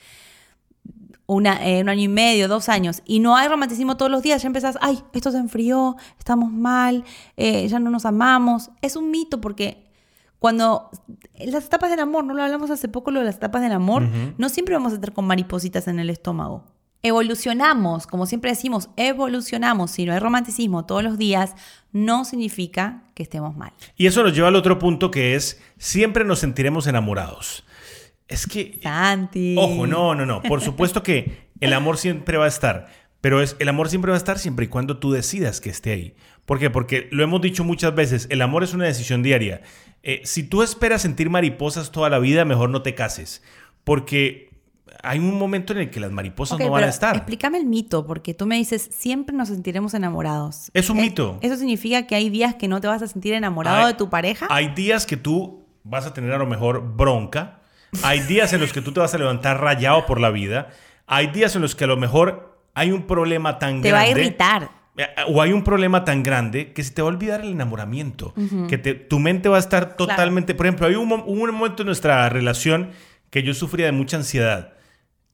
una, 1.28 1.64
eh, 1.68 1.82
un 1.82 1.90
año 1.90 2.02
y 2.02 2.08
medio, 2.08 2.48
dos 2.48 2.70
años, 2.70 3.04
y 3.06 3.20
no 3.20 3.36
hay 3.36 3.48
romanticismo 3.48 3.98
todos 3.98 4.10
los 4.10 4.24
días, 4.24 4.42
ya 4.42 4.48
empezás, 4.48 4.80
ay, 4.82 5.04
esto 5.14 5.32
se 5.32 5.38
enfrió, 5.38 5.96
estamos 6.18 6.52
mal, 6.52 7.04
eh, 7.38 7.68
ya 7.68 7.78
no 7.78 7.92
nos 7.92 8.06
amamos. 8.06 8.72
Es 8.82 8.96
un 8.96 9.12
mito 9.12 9.40
porque 9.40 9.92
cuando 10.40 10.90
las 11.38 11.66
etapas 11.66 11.92
del 11.92 12.00
amor, 12.00 12.24
no 12.24 12.34
lo 12.34 12.42
hablamos 12.42 12.72
hace 12.72 12.88
poco, 12.88 13.12
lo 13.12 13.20
de 13.20 13.28
las 13.28 13.36
etapas 13.36 13.62
del 13.62 13.74
amor, 13.74 14.08
no 14.38 14.50
siempre 14.50 14.74
vamos 14.74 14.94
a 14.94 14.96
estar 14.96 15.14
con 15.14 15.28
maripositas 15.28 15.88
en 15.88 16.00
el 16.00 16.10
estómago. 16.10 16.64
Evolucionamos, 17.02 18.08
como 18.08 18.26
siempre 18.26 18.52
decimos, 18.52 18.90
evolucionamos. 18.98 19.92
Si 19.92 20.06
no 20.06 20.14
hay 20.14 20.20
romanticismo 20.20 20.86
todos 20.86 21.04
los 21.04 21.18
días, 21.18 21.56
no 21.92 22.26
significa 22.26 23.04
que 23.14 23.24
estemos 23.24 23.56
mal. 23.56 23.72
Y 23.96 24.08
eso 24.08 24.22
nos 24.24 24.36
lleva 24.36 24.50
al 24.50 24.56
otro 24.56 24.80
punto 24.80 25.10
que 25.10 25.36
es, 25.36 25.62
siempre 25.78 26.26
nos 26.26 26.40
sentiremos 26.40 26.88
enamorados. 26.88 27.64
Es 28.28 28.46
que... 28.46 28.80
Santi. 28.84 29.56
Ojo, 29.58 29.88
no, 29.88 30.14
no, 30.14 30.26
no. 30.26 30.42
Por 30.42 30.62
supuesto 30.62 31.02
que 31.02 31.50
el 31.60 31.74
amor 31.74 31.98
siempre 31.98 32.38
va 32.38 32.46
a 32.46 32.50
estar. 32.50 32.88
Pero 33.22 33.42
es, 33.42 33.56
el 33.60 33.70
amor 33.70 33.90
siempre 33.90 34.12
va 34.12 34.16
a 34.16 34.20
estar 34.20 34.40
siempre 34.40 34.66
y 34.66 34.70
cuando 34.70 34.98
tú 34.98 35.12
decidas 35.12 35.60
que 35.60 35.70
esté 35.70 35.92
ahí. 35.92 36.16
¿Por 36.46 36.60
qué? 36.60 36.70
Porque 36.70 37.10
lo 37.12 37.24
hemos 37.24 37.42
dicho 37.42 37.64
muchas 37.64 37.94
veces, 37.94 38.28
el 38.30 38.42
amor 38.42 38.64
es 38.64 38.74
una 38.74 38.86
decisión 38.86 39.24
diaria. 39.24 39.62
Eh, 40.04 40.22
si 40.24 40.44
tú 40.44 40.64
esperas 40.64 41.02
sentir 41.02 41.30
mariposas 41.30 41.92
toda 41.92 42.10
la 42.10 42.20
vida, 42.20 42.46
mejor 42.46 42.70
no 42.70 42.82
te 42.82 42.96
cases. 42.96 43.44
Porque 43.84 44.49
hay 45.04 45.20
un 45.20 45.38
momento 45.38 45.74
en 45.74 45.80
el 45.80 45.90
que 45.90 46.00
las 46.00 46.12
mariposas 46.12 46.60
no 46.60 46.70
van 46.70 46.84
a 46.84 46.88
estar. 46.90 47.16
Explícame 47.16 47.58
el 47.58 47.66
mito, 47.66 48.06
porque 48.06 48.34
tú 48.34 48.46
me 48.46 48.56
dices, 48.56 48.90
siempre 48.92 49.36
nos 49.36 49.48
sentiremos 49.50 49.94
enamorados. 49.94 50.70
Es 50.74 50.90
un 50.90 50.98
mito. 50.98 51.38
¿Eso 51.42 51.56
significa 51.58 52.06
que 52.08 52.16
hay 52.16 52.30
días 52.30 52.56
que 52.56 52.68
no 52.68 52.82
te 52.82 52.88
vas 52.88 53.02
a 53.02 53.08
sentir 53.08 53.34
enamorado 53.34 53.86
Hay- 53.86 53.94
de 53.94 53.94
tu 53.98 54.10
pareja? 54.10 54.48
Hay 54.50 54.70
días 54.76 55.06
que 55.06 55.18
tú 55.18 55.66
vas 55.84 56.06
a 56.06 56.14
tener 56.14 56.32
a 56.34 56.38
lo 56.38 56.46
mejor 56.46 56.96
bronca. 56.96 57.62
Hay 58.04 58.20
días 58.22 58.54
en 58.54 58.62
los 58.62 58.72
que 58.74 58.82
tú 58.82 58.92
te 58.92 59.00
vas 59.00 59.14
a 59.14 59.18
levantar 59.18 59.60
rayado 59.62 60.06
por 60.06 60.20
la 60.20 60.30
vida. 60.30 60.70
Hay 61.08 61.28
días 61.28 61.56
en 61.56 61.62
los 61.62 61.76
que 61.76 61.86
a 61.86 61.88
lo 61.88 61.98
mejor 61.98 62.62
hay 62.76 62.92
un 62.92 63.08
problema 63.08 63.58
tan 63.58 63.82
te 63.82 63.92
va 63.92 64.02
a 64.02 64.04
grande. 64.04 64.22
irritar. 64.22 64.70
Eh, 64.98 65.08
O 65.30 65.42
hay 65.42 65.54
un 65.54 65.64
problema 65.64 66.04
tan 66.04 66.22
grande 66.24 66.74
que 66.74 66.84
se 66.84 66.92
te 66.92 67.02
va 67.02 67.08
a 67.08 67.12
olvidar 67.14 67.40
el 67.42 67.50
enamoramiento. 67.52 68.34
Que 68.68 68.78
te- 68.78 68.94
tu 68.96 69.18
mente 69.18 69.48
va 69.50 69.56
a 69.56 69.60
estar 69.60 69.96
totalmente. 69.96 70.54
Por 70.56 70.66
ejemplo, 70.66 70.86
hay 70.88 70.96
un 70.96 71.08
momento 71.08 71.84
en 71.84 71.86
nuestra 71.88 72.28
relación 72.30 72.90
que 73.30 73.42
yo 73.44 73.54
sufría 73.54 73.86
de 73.86 73.92
mucha 73.94 74.18
ansiedad. 74.18 74.74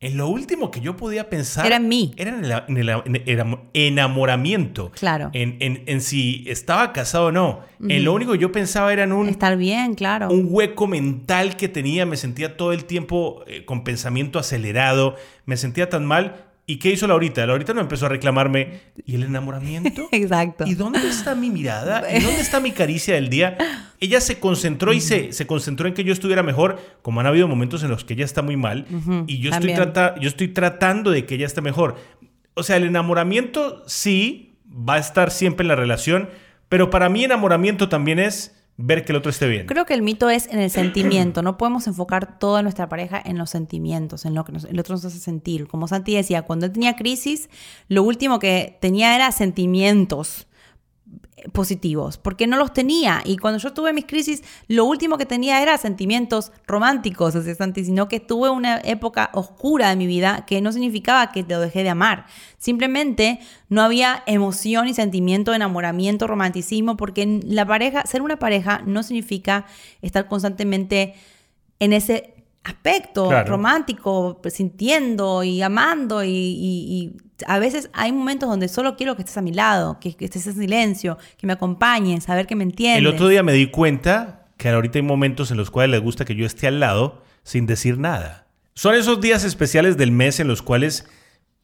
En 0.06 0.18
lo 0.18 0.28
último 0.28 0.70
que 0.70 0.82
yo 0.82 0.96
podía 0.96 1.32
pensar. 1.32 1.66
Era 1.66 1.78
en 1.78 1.88
mí. 1.88 2.14
Era 2.16 2.38
en 2.68 2.78
el, 2.78 3.58
enamoramiento. 3.74 4.92
Claro. 4.92 5.32
En, 5.34 5.58
en, 5.60 6.02
si 6.02 6.46
estaba 6.48 6.94
casado 6.94 7.28
o 7.28 7.32
no. 7.32 7.62
En 7.90 8.04
lo 8.04 8.14
único 8.14 8.34
que 8.34 8.38
yo 8.38 8.52
pensaba 8.52 8.94
era 8.94 9.04
en 9.04 9.12
un. 9.12 9.30
Estar 9.30 9.58
bien, 9.58 9.96
claro. 9.96 10.30
Un 10.30 10.48
hueco 10.50 10.86
mental 10.86 11.58
que 11.58 11.70
tenía. 11.70 12.06
Me 12.06 12.18
sentía 12.18 12.56
todo 12.56 12.72
el 12.72 12.86
tiempo 12.86 13.44
eh, 13.48 13.66
con 13.66 13.84
pensamiento 13.84 14.38
acelerado. 14.38 15.16
Me 15.46 15.58
sentía 15.58 15.90
tan 15.90 16.06
mal. 16.06 16.45
¿Y 16.68 16.78
qué 16.78 16.92
hizo 16.92 17.06
Laurita? 17.06 17.46
Laurita 17.46 17.74
no 17.74 17.82
empezó 17.82 18.08
a 18.08 18.10
reclamarme. 18.10 18.82
¿Y 19.06 19.16
el 19.16 19.24
enamoramiento? 19.24 20.10
Exacto. 20.12 20.66
¿Y 20.66 20.74
dónde 20.74 21.08
está 21.08 21.36
mi 21.36 21.50
mirada? 21.52 22.04
¿Y 22.12 22.20
dónde 22.24 22.42
está 22.42 22.60
mi 22.60 22.72
caricia 22.72 23.16
del 23.16 23.30
día? 23.30 23.58
Ella 24.00 24.20
se 24.20 24.40
concentró 24.40 24.92
y 24.92 25.00
se, 25.00 25.32
se 25.32 25.46
concentró 25.46 25.88
en 25.88 25.94
que 25.94 26.04
yo 26.04 26.12
estuviera 26.12 26.42
mejor, 26.42 26.80
como 27.02 27.20
han 27.20 27.28
habido 27.28 27.48
momentos 27.48 27.84
en 27.84 27.90
los 27.90 28.04
que 28.04 28.16
ella 28.16 28.26
está 28.26 28.42
muy 28.42 28.58
mal. 28.58 28.88
y 29.28 29.40
yo 29.40 29.52
estoy, 29.52 29.74
yo 29.74 30.28
estoy 30.28 30.48
tratando 30.50 31.12
de 31.12 31.26
que 31.26 31.36
ella 31.36 31.46
esté 31.46 31.62
mejor. 31.62 31.98
O 32.56 32.64
sea, 32.64 32.78
el 32.78 32.86
enamoramiento 32.86 33.84
sí 33.86 34.58
va 34.68 34.96
a 34.96 35.00
estar 35.00 35.30
siempre 35.32 35.64
en 35.64 35.68
la 35.68 35.76
relación, 35.76 36.30
pero 36.68 36.90
para 36.90 37.10
mí 37.10 37.24
enamoramiento 37.24 37.90
también 37.90 38.20
es 38.20 38.55
ver 38.78 39.06
que 39.06 39.12
el 39.12 39.18
otro 39.18 39.30
esté 39.30 39.48
bien. 39.48 39.68
Creo 39.68 39.86
que 39.86 39.94
el 39.94 40.02
mito 40.02 40.30
es 40.30 40.48
en 40.48 40.60
el 40.60 40.70
sentimiento. 40.70 41.42
No 41.42 41.58
podemos 41.58 41.88
enfocar 41.88 42.40
toda 42.40 42.62
nuestra 42.62 42.90
pareja 42.90 43.22
en 43.24 43.38
los 43.38 43.50
sentimientos, 43.50 44.26
en 44.26 44.36
lo 44.36 44.44
que 44.44 44.52
el 44.52 44.80
otro 44.80 44.96
nos 44.96 45.06
hace 45.06 45.20
sentir. 45.20 45.68
Como 45.68 45.88
Santi 45.88 46.16
decía, 46.16 46.42
cuando 46.42 46.66
él 46.66 46.72
tenía 46.72 46.96
crisis, 46.96 47.50
lo 47.88 48.04
último 48.04 48.40
que 48.40 48.78
tenía 48.82 49.16
era 49.16 49.32
sentimientos 49.32 50.48
positivos, 51.52 52.18
porque 52.18 52.48
no 52.48 52.58
los 52.58 52.74
tenía. 52.74 53.22
Y 53.26 53.38
cuando 53.38 53.60
yo 53.60 53.74
tuve 53.74 53.94
mis 53.94 54.06
crisis, 54.06 54.44
lo 54.68 54.86
último 54.86 55.18
que 55.18 55.26
tenía 55.26 55.62
era 55.62 55.78
sentimientos 55.78 56.52
románticos, 56.68 57.36
o 57.36 57.42
sino 57.42 58.08
que 58.08 58.20
tuve 58.20 58.50
una 58.50 58.80
época 58.84 59.30
oscura 59.34 59.90
de 59.90 59.96
mi 59.96 60.08
vida 60.08 60.46
que 60.46 60.62
no 60.62 60.72
significaba 60.72 61.32
que 61.32 61.44
te 61.44 61.54
lo 61.54 61.62
dejé 61.62 61.84
de 61.84 61.90
amar. 61.90 62.26
Simplemente 62.58 63.40
no 63.70 63.82
había 63.82 64.24
emoción 64.26 64.88
y 64.88 64.94
sentimiento 64.94 65.52
de 65.52 65.58
enamoramiento, 65.58 66.28
romanticismo, 66.28 66.98
porque 66.98 67.42
la 67.44 67.66
pareja, 67.66 68.06
ser 68.06 68.22
una 68.22 68.38
pareja 68.38 68.82
no 68.86 69.04
significa 69.04 69.66
estar 70.02 70.28
constantemente 70.28 71.14
en 71.80 71.94
ese 71.94 72.36
aspecto 72.64 73.30
romántico, 73.44 74.42
sintiendo 74.50 75.44
y 75.44 75.62
amando 75.62 76.24
y, 76.24 77.16
a 77.48 77.60
veces 77.60 77.90
hay 77.94 78.12
momentos 78.12 78.50
donde 78.50 78.68
solo 78.68 78.96
quiero 78.96 79.16
que 79.16 79.24
estés 79.24 79.38
a 79.38 79.42
mi 79.42 79.52
lado, 79.52 80.00
que, 80.00 80.16
estés 80.20 80.48
en 80.48 80.56
silencio, 80.56 81.18
que 81.38 81.48
me 81.48 81.54
acompañes, 81.54 82.26
saber 82.26 82.48
que 82.48 82.56
me 82.56 82.64
entiendes. 82.64 83.00
El 83.00 83.08
otro 83.08 83.28
día 83.28 83.44
me 83.44 83.54
di 83.54 83.68
cuenta 83.68 84.48
que 84.58 84.70
ahorita 84.70 85.00
hay 85.00 85.04
momentos 85.04 85.52
en 85.52 85.58
los 85.58 85.72
cuales 85.72 85.92
les 85.92 86.02
gusta 86.02 86.26
que 86.26 86.36
yo 86.36 86.46
esté 86.46 86.68
al 86.68 86.80
lado 86.80 87.22
sin 87.44 87.66
decir 87.66 87.98
nada. 87.98 88.48
Son 88.74 88.96
esos 88.96 89.22
días 89.22 89.44
especiales 89.44 89.98
del 89.98 90.12
mes 90.12 90.40
en 90.40 90.48
los 90.48 90.62
cuales 90.62 91.08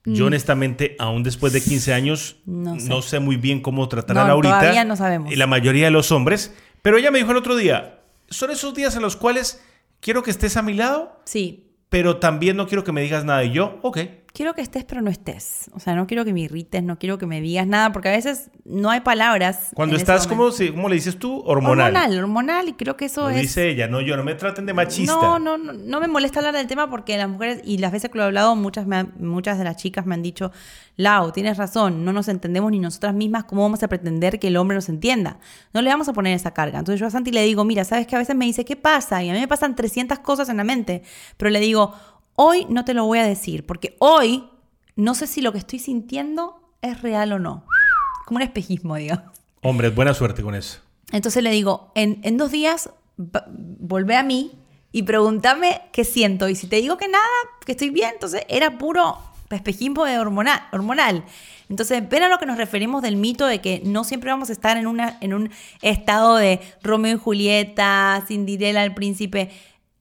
yo 0.03 0.25
mm. 0.25 0.27
honestamente, 0.27 0.95
aún 0.99 1.23
después 1.23 1.53
de 1.53 1.61
15 1.61 1.93
años, 1.93 2.37
no 2.45 3.01
sé, 3.01 3.19
muy 3.19 3.35
bien 3.37 3.61
cómo 3.61 3.87
tratar 3.87 4.17
a 4.17 4.27
Laurita. 4.27 4.59
Todavía 4.59 4.83
no 4.83 4.95
sabemos. 4.95 5.31
Y 5.31 5.35
la 5.35 5.47
mayoría 5.47 5.85
de 5.85 5.91
los 5.91 6.11
hombres. 6.11 6.53
Pero 6.81 6.97
ella 6.97 7.11
me 7.11 7.19
dijo 7.19 7.31
el 7.31 7.37
otro 7.37 7.55
día, 7.55 7.99
son 8.29 8.49
esos 8.49 8.73
días 8.73 8.95
en 8.95 9.03
los 9.03 9.15
cuales 9.15 9.61
quiero 9.99 10.23
que 10.23 10.31
estés 10.31 10.57
a 10.57 10.63
mi 10.63 10.73
lado. 10.73 11.21
Sí. 11.25 11.67
Pero 11.89 12.17
también 12.17 12.57
no 12.57 12.67
quiero 12.67 12.83
que 12.83 12.91
me 12.91 13.01
digas 13.01 13.23
nada. 13.25 13.43
Y 13.43 13.51
yo, 13.51 13.77
ok 13.83 13.99
quiero 14.33 14.53
que 14.53 14.61
estés, 14.61 14.83
pero 14.85 15.01
no 15.01 15.09
estés. 15.09 15.69
O 15.73 15.79
sea, 15.79 15.95
no 15.95 16.07
quiero 16.07 16.25
que 16.25 16.33
me 16.33 16.41
irrites, 16.41 16.83
no 16.83 16.97
quiero 16.97 17.17
que 17.17 17.25
me 17.25 17.41
digas 17.41 17.67
nada, 17.67 17.91
porque 17.91 18.09
a 18.09 18.11
veces 18.11 18.49
no 18.65 18.89
hay 18.89 19.01
palabras. 19.01 19.71
Cuando 19.73 19.95
estás, 19.95 20.27
como, 20.27 20.49
¿cómo 20.71 20.89
le 20.89 20.95
dices 20.95 21.17
tú? 21.17 21.41
Hormonal. 21.45 21.93
Hormonal, 21.95 22.19
hormonal, 22.19 22.69
y 22.69 22.73
creo 22.73 22.97
que 22.97 23.05
eso 23.05 23.29
es. 23.29 23.41
Dice 23.41 23.69
ella, 23.69 23.87
no, 23.87 24.01
yo 24.01 24.17
no 24.17 24.23
me 24.23 24.35
traten 24.35 24.65
de 24.65 24.73
machista. 24.73 25.13
No, 25.13 25.39
no, 25.39 25.57
no, 25.57 25.73
no 25.73 25.99
me 25.99 26.07
molesta 26.07 26.39
hablar 26.39 26.55
del 26.55 26.67
tema 26.67 26.89
porque 26.89 27.17
las 27.17 27.29
mujeres, 27.29 27.61
y 27.63 27.77
las 27.77 27.91
veces 27.91 28.09
que 28.09 28.17
lo 28.17 28.23
he 28.23 28.27
hablado, 28.27 28.55
muchas, 28.55 28.85
muchas 29.19 29.57
de 29.57 29.63
las 29.63 29.77
chicas 29.77 30.05
me 30.05 30.15
han 30.15 30.21
dicho, 30.21 30.51
Lau, 30.97 31.31
tienes 31.31 31.57
razón, 31.57 32.05
no 32.05 32.13
nos 32.13 32.27
entendemos 32.27 32.71
ni 32.71 32.79
nosotras 32.79 33.13
mismas, 33.13 33.45
¿cómo 33.45 33.63
vamos 33.63 33.81
a 33.81 33.87
pretender 33.87 34.39
que 34.39 34.47
el 34.47 34.57
hombre 34.57 34.75
nos 34.75 34.89
entienda? 34.89 35.39
No 35.73 35.81
le 35.81 35.89
vamos 35.89 36.07
a 36.09 36.13
poner 36.13 36.35
esa 36.35 36.51
carga. 36.51 36.79
Entonces 36.79 36.99
yo 36.99 37.07
a 37.07 37.09
Santi 37.09 37.31
le 37.31 37.43
digo, 37.43 37.63
mira, 37.63 37.83
¿sabes 37.85 38.07
que 38.07 38.15
a 38.15 38.19
veces 38.19 38.35
me 38.35 38.45
dice, 38.45 38.65
¿qué 38.65 38.75
pasa? 38.75 39.23
Y 39.23 39.29
a 39.29 39.33
mí 39.33 39.39
me 39.39 39.47
pasan 39.47 39.75
300 39.75 40.19
cosas 40.19 40.49
en 40.49 40.57
la 40.57 40.63
mente, 40.63 41.01
pero 41.37 41.49
le 41.49 41.59
digo, 41.59 41.93
hoy 42.35 42.65
no 42.69 42.85
te 42.85 42.93
lo 42.93 43.05
voy 43.05 43.19
a 43.19 43.25
decir, 43.25 43.65
porque 43.65 43.95
hoy 43.99 44.45
no 44.95 45.15
sé 45.15 45.27
si 45.27 45.41
lo 45.41 45.51
que 45.51 45.57
estoy 45.57 45.79
sintiendo 45.79 46.61
es 46.81 47.01
real 47.01 47.33
o 47.33 47.39
no. 47.39 47.65
Como 48.25 48.37
un 48.37 48.43
espejismo, 48.43 48.95
digamos. 48.95 49.25
Hombre, 49.61 49.89
buena 49.89 50.13
suerte 50.13 50.41
con 50.41 50.55
eso. 50.55 50.79
Entonces 51.11 51.43
le 51.43 51.51
digo, 51.51 51.91
en, 51.95 52.37
dos 52.37 52.51
días 52.51 52.89
volvé 53.17 54.15
a 54.15 54.23
mí 54.23 54.51
y 54.91 55.03
pregúntame 55.03 55.81
qué 55.91 56.03
siento. 56.03 56.49
Y 56.49 56.55
si 56.55 56.67
te 56.67 56.77
digo 56.77 56.97
que 56.97 57.07
nada, 57.07 57.25
que 57.65 57.73
estoy 57.73 57.89
bien, 57.89 58.11
entonces 58.13 58.43
era 58.49 58.77
puro 58.77 59.17
espejismo 59.55 60.05
de 60.05 60.17
hormonal, 60.17 60.61
hormonal. 60.71 61.25
Entonces, 61.69 62.07
ven 62.09 62.23
a 62.23 62.29
lo 62.29 62.37
que 62.37 62.45
nos 62.45 62.57
referimos 62.57 63.01
del 63.01 63.15
mito 63.15 63.45
de 63.45 63.61
que 63.61 63.81
no 63.85 64.03
siempre 64.03 64.29
vamos 64.29 64.49
a 64.49 64.53
estar 64.53 64.77
en, 64.77 64.87
una, 64.87 65.17
en 65.21 65.33
un 65.33 65.51
estado 65.81 66.35
de 66.35 66.59
Romeo 66.83 67.15
y 67.15 67.19
Julieta, 67.19 68.23
Cinderella, 68.27 68.83
el 68.83 68.93
príncipe 68.93 69.51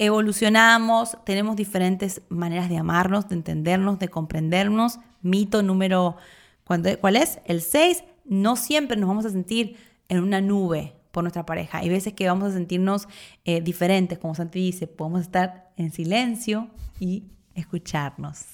evolucionamos, 0.00 1.18
tenemos 1.26 1.56
diferentes 1.56 2.22
maneras 2.30 2.70
de 2.70 2.78
amarnos, 2.78 3.28
de 3.28 3.34
entendernos, 3.34 3.98
de 3.98 4.08
comprendernos. 4.08 4.98
Mito 5.20 5.62
número, 5.62 6.16
¿cuál 6.64 7.16
es? 7.16 7.38
El 7.44 7.60
6, 7.60 8.02
no 8.24 8.56
siempre 8.56 8.96
nos 8.96 9.08
vamos 9.08 9.26
a 9.26 9.30
sentir 9.30 9.76
en 10.08 10.20
una 10.20 10.40
nube 10.40 10.94
por 11.10 11.22
nuestra 11.22 11.44
pareja. 11.44 11.78
Hay 11.78 11.90
veces 11.90 12.14
que 12.14 12.26
vamos 12.26 12.50
a 12.50 12.54
sentirnos 12.54 13.08
eh, 13.44 13.60
diferentes, 13.60 14.18
como 14.18 14.34
Santi 14.34 14.58
dice, 14.58 14.86
podemos 14.86 15.20
estar 15.20 15.68
en 15.76 15.92
silencio 15.92 16.68
y 16.98 17.24
escucharnos. 17.54 18.44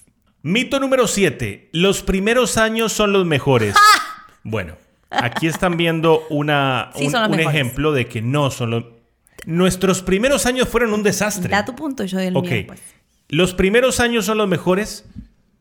Mito 0.43 0.81
número 0.81 1.07
7, 1.07 1.71
los 1.73 2.03
primeros 2.03 2.59
años 2.59 2.93
son 2.93 3.13
los 3.13 3.25
mejores. 3.25 3.77
Bueno, 4.43 4.75
aquí 5.11 5.47
están 5.47 5.77
viendo 5.77 6.23
una, 6.29 6.91
un, 6.97 7.39
ejemplo 7.39 7.93
de 7.93 8.09
que 8.09 8.21
no 8.21 8.51
son 8.51 8.71
los 8.71 8.85
Nuestros 9.47 10.03
primeros 10.03 10.45
años 10.45 10.69
fueron 10.69 10.93
un 10.93 11.03
desastre. 11.03 11.49
Da 11.49 11.65
tu 11.65 11.75
punto, 11.75 12.05
yo 12.05 12.19
del 12.19 12.37
okay. 12.37 12.65
mío, 12.65 12.67
pues. 12.69 12.83
Los 13.29 13.55
primeros 13.55 14.01
años 14.01 14.25
son 14.27 14.39
los 14.39 14.49
mejores. 14.49 15.07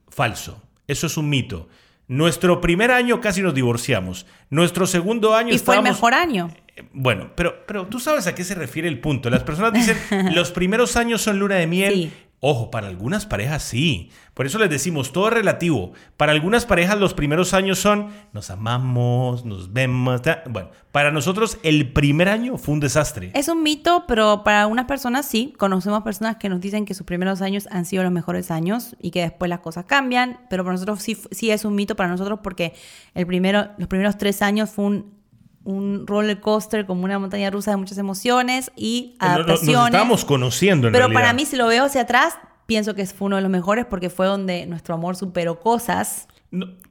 Falso. 0.10 0.62
Eso 0.88 1.08
es 1.08 1.18
un 1.18 1.30
mito. 1.30 1.68
Nuestro 2.08 2.62
primer 2.62 2.92
año 2.92 3.22
casi 3.22 3.42
nos 3.42 3.54
divorciamos. 3.54 4.26
Nuestro 4.50 4.86
segundo 4.86 5.36
año 5.36 5.54
Y 5.54 5.58
fue 5.58 5.78
el 5.78 5.82
mejor 5.82 6.14
año. 6.14 6.52
Eh, 6.76 6.84
bueno, 6.94 7.32
pero, 7.36 7.66
pero 7.66 7.88
tú 7.88 8.00
sabes 8.00 8.28
a 8.28 8.36
qué 8.36 8.44
se 8.44 8.54
refiere 8.54 8.88
el 8.88 9.00
punto. 9.00 9.30
Las 9.30 9.44
personas 9.44 9.74
dicen, 9.74 9.98
los 10.36 10.52
primeros 10.52 10.96
años 10.96 11.22
son 11.22 11.40
luna 11.40 11.56
de 11.56 11.68
miel. 11.68 12.14
Ojo, 12.48 12.70
para 12.70 12.90
algunas 12.90 13.26
parejas 13.26 13.64
sí. 13.64 14.12
Por 14.36 14.46
eso 14.46 14.60
les 14.60 14.70
decimos, 14.70 15.12
todo 15.12 15.32
relativo. 15.32 15.94
Para 16.16 16.32
algunas 16.32 16.68
parejas 16.68 17.00
los 17.00 17.16
primeros 17.16 17.56
años 17.56 17.80
son, 17.80 18.10
nos 18.34 18.52
amamos, 18.52 19.46
nos 19.46 19.74
vemos. 19.74 20.22
Bueno, 20.52 20.70
para 20.92 21.10
nosotros 21.10 21.58
el 21.64 21.92
primer 21.92 22.30
año 22.30 22.60
fue 22.60 22.76
un 22.76 22.82
desastre. 22.82 23.32
Es 23.34 23.48
un 23.48 23.64
mito, 23.64 24.04
pero 24.08 24.44
para 24.44 24.62
algunas 24.62 24.86
personas 24.86 25.26
sí. 25.26 25.56
Conocemos 25.58 26.04
personas 26.04 26.36
que 26.36 26.48
nos 26.48 26.62
dicen 26.62 26.86
que 26.86 26.94
sus 26.94 27.08
primeros 27.08 27.42
años 27.42 27.68
han 27.72 27.84
sido 27.84 28.04
los 28.04 28.12
mejores 28.12 28.52
años 28.52 28.96
y 29.02 29.10
que 29.10 29.22
después 29.22 29.50
las 29.50 29.62
cosas 29.62 29.86
cambian. 29.86 30.42
Pero 30.48 30.64
para 30.64 30.74
nosotros 30.74 31.02
sí, 31.02 31.18
sí 31.32 31.50
es 31.50 31.66
un 31.66 31.74
mito 31.74 31.96
para 31.96 32.10
nosotros 32.10 32.42
porque 32.44 32.76
el 33.16 33.26
primero, 33.26 33.70
los 33.80 33.88
primeros 33.88 34.20
tres 34.20 34.44
años 34.44 34.70
fue 34.70 34.86
un 34.86 35.15
un 35.66 36.08
roller 36.08 36.40
coaster 36.40 36.86
como 36.86 37.04
una 37.04 37.20
montaña 37.20 37.50
rusa 37.50 37.72
de 37.72 37.78
muchas 37.78 37.98
emociones 37.98 38.72
y 38.76 39.16
adaptaciones. 39.20 39.76
Nos, 39.76 39.86
estamos 39.88 40.26
conociendo 40.26 40.88
en 40.88 40.94
Pero 40.94 41.12
para 41.12 41.34
mí, 41.34 41.46
si 41.46 41.58
lo 41.58 41.68
veo 41.68 41.86
hacia 41.86 42.02
atrás, 42.02 42.38
pienso 42.66 42.96
que 42.96 43.06
fue 43.08 43.26
uno 43.26 43.36
de 43.36 43.42
los 43.42 43.52
mejores 43.52 43.86
porque 43.86 44.10
fue 44.10 44.28
donde 44.28 44.66
nuestro 44.68 44.96
amor 44.96 45.16
superó 45.16 45.60
cosas. 45.60 46.28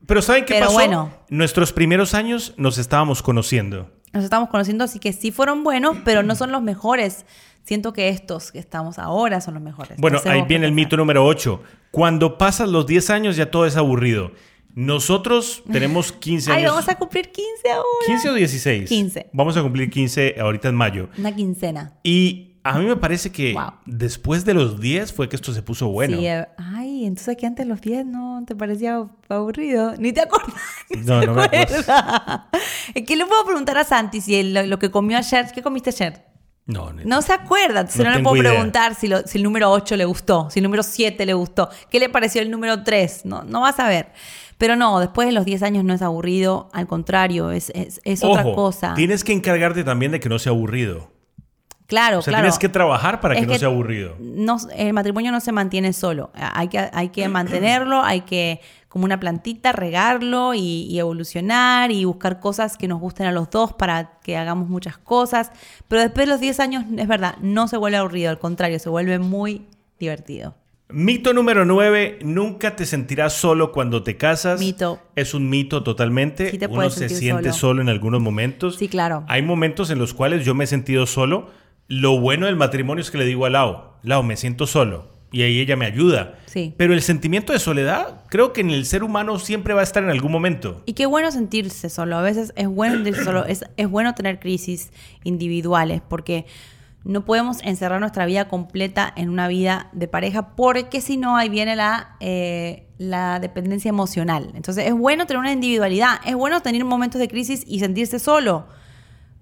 pero 0.07 0.21
¿saben 0.21 0.45
qué 0.45 0.55
pero 0.55 0.67
pasó? 0.67 0.75
Bueno, 0.75 1.11
Nuestros 1.31 1.73
primeros 1.73 2.15
años 2.15 2.53
nos 2.57 2.77
estábamos 2.77 3.23
conociendo. 3.23 3.91
Nos 4.13 4.25
estábamos 4.25 4.51
conociendo, 4.51 4.85
así 4.85 4.99
que 4.99 5.13
sí 5.13 5.31
fueron 5.33 5.65
buenos, 5.65 5.97
pero 6.05 6.23
no 6.23 6.35
son 6.35 6.53
los 6.53 6.63
mejores. 6.63 7.27
Siento 7.63 7.93
que 7.93 8.11
estos 8.11 8.53
que 8.53 8.59
estamos 8.59 8.99
ahora 8.99 9.41
son 9.41 9.55
los 9.55 9.63
mejores. 9.63 9.99
Bueno, 9.99 10.21
ahí 10.27 10.43
viene 10.43 10.67
el 10.67 10.73
mito 10.73 10.97
número 10.97 11.25
8. 11.25 11.63
Cuando 11.91 12.39
pasas 12.39 12.69
los 12.69 12.87
10 12.87 13.11
años 13.11 13.37
ya 13.37 13.51
todo 13.51 13.67
es 13.67 13.77
aburrido. 13.77 14.33
Nosotros 14.75 15.63
tenemos 15.71 16.13
15 16.21 16.51
años. 16.51 16.63
Ay, 16.63 16.69
vamos 16.69 16.89
a 16.89 16.95
cumplir 16.97 17.31
15 17.31 17.71
ahora. 17.71 18.23
¿15 18.23 18.29
o 18.31 18.35
16? 18.35 18.89
15. 18.89 19.31
Vamos 19.33 19.57
a 19.57 19.63
cumplir 19.63 19.91
15 19.91 20.37
ahorita 20.41 20.69
en 20.69 20.75
mayo. 20.75 21.09
Una 21.17 21.35
quincena. 21.35 21.99
Y 22.03 22.55
a 22.65 22.79
mí 22.79 22.87
me 22.87 22.97
parece 22.97 23.31
que 23.31 23.55
después 23.85 24.47
de 24.47 24.55
los 24.55 24.81
10 24.81 25.13
fue 25.13 25.29
que 25.29 25.37
esto 25.37 25.53
se 25.53 25.63
puso 25.63 25.89
bueno. 25.89 26.17
Sí, 26.17 26.27
eh, 26.27 26.49
ay, 26.57 27.05
entonces 27.05 27.29
aquí 27.29 27.45
antes 27.45 27.67
los 27.67 27.79
10 27.81 28.07
no 28.07 28.43
te 28.47 28.57
parecía 28.57 29.07
aburrido. 29.29 29.95
Ni 29.99 30.13
te 30.15 30.23
acuerdas. 30.23 30.55
no, 31.05 31.21
no 31.23 31.35
me 31.35 31.43
acuerdo. 31.45 31.77
¿Qué 33.07 33.17
le 33.17 33.27
puedo 33.27 33.45
preguntar 33.45 33.77
a 33.77 33.85
Santi 33.85 34.23
si 34.23 34.43
lo, 34.43 34.79
que 34.79 34.91
comió 34.91 35.19
ayer? 35.19 35.47
¿Qué 35.55 35.63
comiste 35.63 35.91
ayer? 35.91 36.25
No, 36.67 36.95
no, 36.95 37.21
se 37.21 37.35
acuerda, 37.35 37.81
entonces 37.81 38.03
no, 38.07 38.11
le 38.11 38.23
puedo 38.23 38.39
preguntar 38.39 38.95
si, 38.95 39.11
si, 39.27 39.37
el 39.37 39.45
número 39.45 39.71
8 39.71 39.97
le 39.97 40.07
gustó, 40.07 40.49
si 40.51 40.61
el 40.61 40.63
número 40.63 40.83
7 40.83 41.27
le 41.27 41.35
gustó, 41.35 41.69
qué 41.91 42.01
le 42.01 42.09
pareció 42.09 42.41
el 42.41 42.51
número 42.51 42.83
3, 42.83 43.27
no, 43.27 43.43
no 43.43 43.61
vas 43.61 43.79
a 43.79 43.87
ver. 43.87 44.13
Pero 44.65 44.77
no, 44.77 44.99
después 44.99 45.29
de 45.29 45.33
los 45.33 45.45
10 45.45 45.63
años 45.63 45.85
no 45.85 45.93
es 45.93 46.01
aburrido, 46.01 46.71
al 46.73 46.87
contrario, 46.87 47.51
es, 47.51 47.71
es, 47.75 48.25
otra 48.25 48.45
cosa. 48.45 48.95
Tienes 48.95 49.23
que 49.23 49.35
encargarte 49.35 49.85
también 49.85 50.11
de 50.11 50.21
que 50.21 50.31
no 50.31 50.39
sea 50.39 50.53
aburrido. 50.53 51.11
Claro, 51.87 52.21
o 52.21 52.23
sea, 52.23 52.31
claro. 52.31 52.45
tienes 52.45 52.59
que 52.59 52.71
trabajar 52.71 53.21
para 53.21 53.35
Es 53.35 53.41
que, 53.41 53.47
no 53.47 53.53
que 53.53 53.59
sea 53.59 53.69
aburrido. 53.69 54.17
no, 54.19 54.57
el 54.75 54.95
matrimonio 54.95 55.33
no 55.33 55.41
se 55.41 55.53
mantiene 55.53 55.93
solo. 55.93 56.31
Hay 56.33 56.69
que, 56.69 56.79
hay 56.79 57.11
que 57.11 57.29
mantenerlo, 57.29 58.01
hay 58.01 58.23
que, 58.23 58.63
como 58.89 59.05
una 59.05 59.21
plantita, 59.21 59.73
regarlo 59.73 60.55
y, 60.55 60.87
y 60.89 60.99
evolucionar 60.99 61.91
y 61.91 62.07
buscar 62.07 62.41
cosas 62.41 62.79
que 62.79 62.89
nos 62.89 63.01
gusten 63.01 63.27
a 63.27 63.33
los 63.33 63.51
dos 63.51 63.75
para 63.75 64.19
que 64.23 64.39
hagamos 64.39 64.71
muchas 64.71 64.97
cosas. 64.97 65.53
Pero 65.89 66.01
después 66.01 66.27
de 66.27 66.33
los 66.33 66.41
10 66.41 66.61
años, 66.61 66.85
es 66.97 67.07
verdad, 67.07 67.37
no 67.43 67.69
se 67.69 67.77
vuelve 67.77 67.99
aburrido, 67.99 68.31
al 68.31 68.39
contrario, 68.39 68.79
se 68.79 68.89
vuelve 68.89 69.19
muy 69.19 69.67
divertido. 69.99 70.55
Mito 70.91 71.33
número 71.33 71.65
9, 71.65 72.19
nunca 72.23 72.77
te 72.77 72.85
sentirás 72.85 73.33
solo 73.33 73.73
cuando 73.73 74.03
te 74.03 74.17
casas. 74.17 74.61
Mito. 74.61 75.01
Es 75.17 75.33
un 75.35 75.49
mito 75.49 75.83
totalmente. 75.83 76.51
Sí 76.51 76.59
te 76.59 76.67
Uno 76.67 76.91
se 76.91 77.09
siente 77.09 77.45
solo. 77.45 77.55
solo 77.55 77.83
en 77.83 77.89
algunos 77.89 78.21
momentos. 78.21 78.77
Sí, 78.77 78.89
claro. 78.89 79.25
Hay 79.27 79.43
momentos 79.43 79.91
en 79.91 79.99
los 79.99 80.13
cuales 80.13 80.45
yo 80.45 80.55
me 80.55 80.65
he 80.65 80.67
sentido 80.67 81.07
solo. 81.07 81.49
Lo 81.89 82.21
bueno 82.21 82.47
del 82.47 82.57
matrimonio 82.57 83.03
es 83.03 83.11
que 83.11 83.19
le 83.19 83.25
digo 83.25 83.47
a 83.47 83.51
Lau, 83.51 83.83
Lau, 84.03 84.23
me 84.23 84.37
siento 84.37 84.67
solo. 84.67 85.13
Y 85.33 85.43
ahí 85.43 85.59
ella 85.59 85.75
me 85.75 85.87
ayuda. 85.87 86.39
Sí. 86.47 86.75
Pero 86.77 86.95
el 86.95 87.03
sentimiento 87.03 87.53
de 87.53 87.59
soledad, 87.59 88.23
creo 88.29 88.53
que 88.53 88.61
en 88.61 88.71
el 88.71 88.87
ser 88.87 89.03
humano 89.03 89.39
siempre 89.41 89.75
va 89.75 89.81
a 89.81 89.85
estar 89.85 90.05
en 90.05 90.11
algún 90.11 90.31
momento. 90.31 90.83
Y 90.87 90.93
qué 90.93 91.07
bueno 91.07 91.33
sentirse 91.33 91.89
solo. 91.91 92.17
A 92.17 92.23
veces 92.23 92.53
es 92.55 92.69
bueno 92.69 92.95
sentirse 92.97 93.25
solo. 93.25 93.45
Es, 93.45 93.65
es 93.77 93.89
bueno 93.91 94.15
tener 94.15 94.39
crisis 94.39 94.93
individuales 95.25 96.03
porque 96.09 96.47
no 97.05 97.27
podemos 97.27 97.59
encerrar 97.63 98.01
nuestra 98.01 98.25
vida 98.25 98.49
completa 98.49 99.13
en 99.15 99.29
una 99.29 99.47
vida 99.47 99.89
de 99.93 100.09
pareja 100.09 100.55
porque 100.57 101.03
si 101.03 101.19
no, 101.19 101.37
ahí 101.37 101.51
viene 101.51 101.77
la, 101.77 102.17
eh, 102.21 102.87
la 102.97 103.41
dependencia 103.41 103.91
emocional. 103.91 104.51
Entonces 104.55 104.87
es 104.87 104.95
bueno 104.95 105.27
tener 105.27 105.41
una 105.41 105.53
individualidad. 105.53 106.21
Es 106.25 106.35
bueno 106.35 106.63
tener 106.63 106.83
momentos 106.85 107.21
de 107.21 107.29
crisis 107.29 107.63
y 107.67 107.81
sentirse 107.81 108.19
solo. 108.19 108.67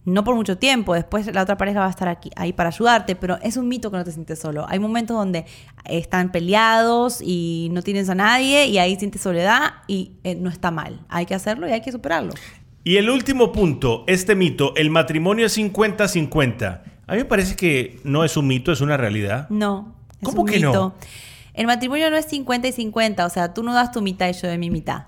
No 0.04 0.24
por 0.24 0.34
mucho 0.34 0.58
tiempo, 0.58 0.94
después 0.94 1.32
la 1.32 1.42
otra 1.42 1.56
pareja 1.56 1.78
va 1.78 1.86
a 1.86 1.90
estar 1.90 2.08
aquí, 2.08 2.28
ahí 2.34 2.52
para 2.52 2.70
ayudarte, 2.70 3.14
pero 3.14 3.38
es 3.40 3.56
un 3.56 3.68
mito 3.68 3.88
que 3.92 3.98
no 3.98 4.02
te 4.02 4.10
sientes 4.10 4.40
solo. 4.40 4.66
Hay 4.68 4.80
momentos 4.80 5.16
donde 5.16 5.46
están 5.84 6.32
peleados 6.32 7.20
y 7.22 7.68
no 7.70 7.82
tienes 7.82 8.08
a 8.08 8.16
nadie 8.16 8.66
y 8.66 8.78
ahí 8.78 8.96
sientes 8.96 9.22
soledad 9.22 9.74
y 9.86 10.14
eh, 10.24 10.34
no 10.34 10.50
está 10.50 10.72
mal. 10.72 11.06
Hay 11.08 11.24
que 11.24 11.36
hacerlo 11.36 11.68
y 11.68 11.70
hay 11.70 11.82
que 11.82 11.92
superarlo. 11.92 12.32
Y 12.82 12.96
el 12.96 13.08
último 13.10 13.52
punto, 13.52 14.02
este 14.08 14.34
mito, 14.34 14.74
el 14.74 14.90
matrimonio 14.90 15.46
es 15.46 15.56
50-50. 15.56 16.91
A 17.06 17.12
mí 17.12 17.18
me 17.18 17.24
parece 17.24 17.56
que 17.56 18.00
no 18.04 18.24
es 18.24 18.36
un 18.36 18.46
mito, 18.46 18.72
es 18.72 18.80
una 18.80 18.96
realidad. 18.96 19.48
No. 19.50 19.94
es 20.20 20.28
¿Cómo 20.28 20.42
un 20.42 20.48
que 20.48 20.60
no? 20.60 20.94
El 21.54 21.66
matrimonio 21.66 22.08
no 22.10 22.16
es 22.16 22.26
50 22.26 22.68
y 22.68 22.72
50, 22.72 23.26
o 23.26 23.30
sea, 23.30 23.52
tú 23.52 23.62
no 23.62 23.74
das 23.74 23.92
tu 23.92 24.00
mitad 24.00 24.28
y 24.28 24.32
yo 24.32 24.48
de 24.48 24.56
mi 24.58 24.70
mitad. 24.70 25.04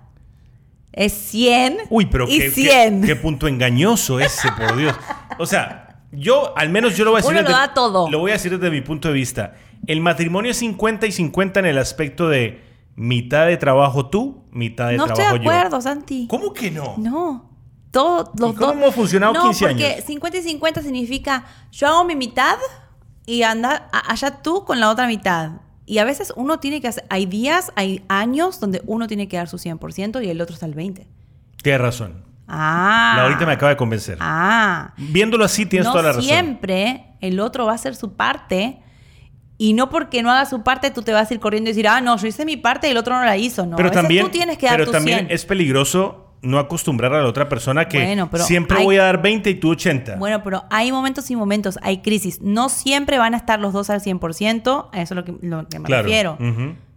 Es 0.93 1.13
100 1.13 1.79
Uy, 1.91 2.07
pero 2.07 2.27
y 2.29 2.39
qué, 2.39 2.51
100. 2.51 3.01
qué- 3.01 3.07
qué 3.09 3.17
punto 3.17 3.49
engañoso 3.49 4.21
ese, 4.21 4.49
por 4.53 4.77
Dios. 4.77 4.95
O 5.39 5.47
sea, 5.47 6.03
yo, 6.13 6.57
al 6.57 6.69
menos 6.69 6.97
yo 6.97 7.05
lo 7.05 7.11
voy 7.13 7.19
a 7.19 7.23
decir. 7.23 7.33
Uno 7.33 7.43
lo 7.43 7.49
desde- 7.49 7.61
da 7.61 7.75
todo. 7.75 8.11
Lo 8.11 8.19
voy 8.21 8.31
a 8.31 8.35
decir 8.35 8.53
desde 8.59 8.71
mi 8.71 8.81
punto 8.81 9.09
de 9.09 9.15
vista. 9.15 9.55
El 9.87 10.01
matrimonio 10.01 10.51
es 10.53 10.59
50 10.59 11.07
y 11.07 11.13
50 11.13 11.61
en 11.61 11.67
el 11.67 11.79
aspecto 11.79 12.29
de 12.29 12.63
mitad 12.97 13.47
de 13.47 13.57
trabajo 13.57 14.07
tú, 14.11 14.45
mitad 14.53 14.89
de 14.91 14.97
no 14.99 15.05
estoy 15.07 15.17
trabajo 15.17 15.39
de 15.39 15.45
yo. 15.45 15.51
acuerdo, 15.51 15.81
Santi. 15.81 16.27
¿Cómo 16.29 16.53
que 16.53 16.71
no? 16.71 16.95
No. 16.99 17.51
Todos 17.95 18.29
los 18.39 18.53
¿Y 18.53 18.55
cómo 18.57 18.67
dos- 18.73 18.77
hemos 18.83 18.95
funcionado 18.95 19.33
no, 19.33 19.43
15 19.45 19.67
porque 19.69 19.87
años? 19.95 20.05
50 20.05 20.39
y 20.39 20.43
50 20.43 20.83
significa 20.83 21.45
yo 21.73 21.87
hago 21.89 22.05
mi 22.05 22.15
mitad 22.17 22.57
y 23.25 23.43
anda 23.43 23.89
allá 23.93 24.43
tú 24.43 24.65
con 24.67 24.81
la 24.81 24.91
otra 24.91 25.07
mitad. 25.07 25.53
Y 25.87 25.99
a 25.99 26.05
veces 26.05 26.33
uno 26.37 26.61
tiene 26.61 26.81
que 26.81 26.89
hacer. 26.89 27.05
Hay 27.11 27.27
días, 27.27 27.73
hay 27.77 28.05
años 28.09 28.59
donde 28.61 28.83
uno 28.87 29.07
tiene 29.07 29.29
que 29.29 29.37
dar 29.37 29.49
su 29.49 29.59
100% 29.59 30.23
y 30.25 30.29
el 30.29 30.41
otro 30.41 30.55
está 30.55 30.67
al 30.67 30.75
20%. 30.75 31.07
Tienes 31.63 31.81
razón. 31.81 32.25
Ah. 32.49 33.15
La 33.17 33.23
ahorita 33.25 33.47
me 33.47 33.53
acaba 33.53 33.71
de 33.71 33.77
convencer. 33.77 34.19
Ah. 34.21 34.93
Viéndolo 34.99 35.45
así, 35.45 35.65
tienes 35.67 35.87
no 35.87 35.93
toda 35.93 36.03
la 36.05 36.09
razón. 36.11 36.25
siempre 36.25 37.17
el 37.21 37.41
otro 37.41 37.65
va 37.67 37.73
a 37.73 37.75
hacer 37.77 37.97
su 37.97 38.13
parte. 38.15 38.81
Y 39.57 39.73
no 39.75 39.89
porque 39.89 40.23
no 40.23 40.31
haga 40.33 40.47
su 40.47 40.63
parte, 40.63 40.91
tú 40.91 41.03
te 41.03 41.13
vas 41.13 41.31
a 41.31 41.35
ir 41.35 41.39
corriendo 41.39 41.71
y 41.71 41.73
decir, 41.73 41.87
ah, 41.87 42.01
no, 42.01 42.17
yo 42.17 42.27
hice 42.27 42.45
mi 42.45 42.57
parte 42.57 42.89
y 42.89 42.91
el 42.91 42.97
otro 42.97 43.17
no 43.17 43.25
la 43.25 43.37
hizo. 43.37 43.65
No, 43.65 43.77
pero 43.77 43.89
a 43.89 43.91
veces 43.91 44.03
también, 44.03 44.25
tú 44.27 44.31
tienes 44.33 44.59
que 44.59 44.67
dar 44.67 44.75
pero 44.77 44.87
tu 44.87 44.93
también 44.93 45.19
100. 45.21 45.31
es 45.31 45.45
peligroso 45.47 46.24
no 46.45 46.59
acostumbrar 46.59 47.13
a 47.15 47.23
la 47.23 47.29
otra 47.29 47.49
persona 47.49 47.89
que 47.89 48.03
Bueno, 48.05 48.29
siempre 48.39 48.79
hay- 48.79 48.85
voy 48.85 48.97
a 48.99 49.05
dar 49.05 49.21
20 49.23 49.51
y 49.51 49.55
tú 49.57 49.71
80. 49.71 50.17
Bueno, 50.17 50.43
pero 50.43 50.65
hay 50.71 50.93
momentos 50.93 51.31
y 51.31 51.37
momentos, 51.37 51.79
hay 51.83 52.03
crisis. 52.03 52.41
No 52.41 52.69
siempre 52.69 53.19
van 53.19 53.35
a 53.35 53.37
estar 53.37 53.59
los 53.61 53.73
dos 53.73 53.91
al 53.91 54.01
100%, 54.01 54.89
a 54.93 55.03
eso 55.03 55.15
es 55.15 55.17
lo 55.17 55.25
que, 55.25 55.35
lo 55.47 55.69
que 55.69 55.79
me 55.79 55.85
claro. 55.87 56.03
refiero. 56.05 56.37